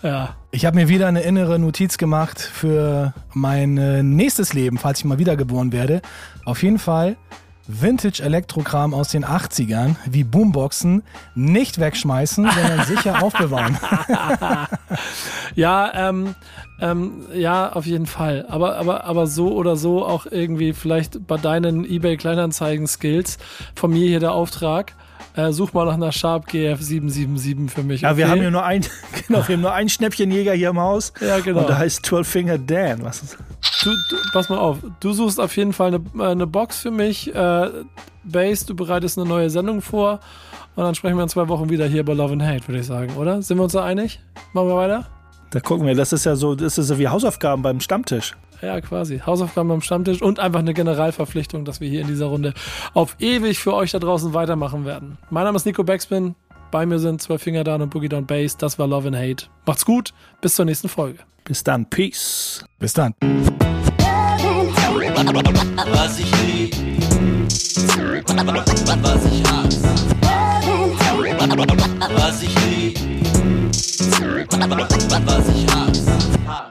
[0.04, 0.36] Ja.
[0.52, 5.06] Ich habe mir wieder eine innere Notiz gemacht für mein äh, nächstes Leben, falls ich
[5.06, 6.02] mal wiedergeboren werde.
[6.46, 7.18] Auf jeden Fall
[7.68, 11.04] Vintage-Elektrokram aus den 80ern, wie Boomboxen,
[11.34, 13.78] nicht wegschmeißen, sondern sicher aufbewahren.
[15.56, 16.36] Ja, ähm,
[16.82, 18.46] ähm, ja, auf jeden Fall.
[18.50, 23.38] Aber, aber, aber so oder so auch irgendwie vielleicht bei deinen eBay Kleinanzeigen-Skills
[23.74, 24.94] von mir hier der Auftrag.
[25.36, 28.02] Äh, such mal nach einer Sharp GF 777 für mich.
[28.02, 28.32] Ja, wir okay?
[28.32, 28.82] haben ja nur ein,
[29.28, 31.12] genau, wir haben nur einen Schnäppchenjäger hier im Haus.
[31.20, 31.62] Ja, genau.
[31.62, 33.04] Und der heißt 12 Finger Dan.
[33.04, 33.38] Was ist?
[33.84, 36.92] Du, du, pass mal auf, du suchst auf jeden Fall eine, äh, eine Box für
[36.92, 37.34] mich.
[37.36, 37.70] Äh,
[38.24, 40.20] Base, du bereitest eine neue Sendung vor.
[40.76, 42.86] Und dann sprechen wir in zwei Wochen wieder hier bei Love and Hate, würde ich
[42.86, 43.42] sagen, oder?
[43.42, 44.20] Sind wir uns da einig?
[44.54, 45.08] Machen wir weiter?
[45.52, 48.36] Da gucken wir, das ist ja so, das ist ja wie Hausaufgaben beim Stammtisch.
[48.62, 49.20] Ja, quasi.
[49.20, 52.54] Hausaufgaben am Stammtisch und einfach eine Generalverpflichtung, dass wir hier in dieser Runde
[52.94, 55.18] auf ewig für euch da draußen weitermachen werden.
[55.30, 56.36] Mein Name ist Nico Backspin.
[56.72, 58.58] Bei mir sind Zwölf Finger Down und Boogie Down Bass.
[58.58, 59.46] Das war Love and Hate.
[59.66, 60.14] Macht's gut.
[60.42, 61.20] Bis zur nächsten Folge.
[61.44, 61.90] Bis dann.
[61.90, 62.66] Peace.
[62.80, 63.14] Bis dann.
[65.92, 66.76] Was ich lieb,
[69.02, 69.90] was ich hasse.
[72.16, 72.98] Was ich lieb,
[75.26, 76.65] was ich hasse.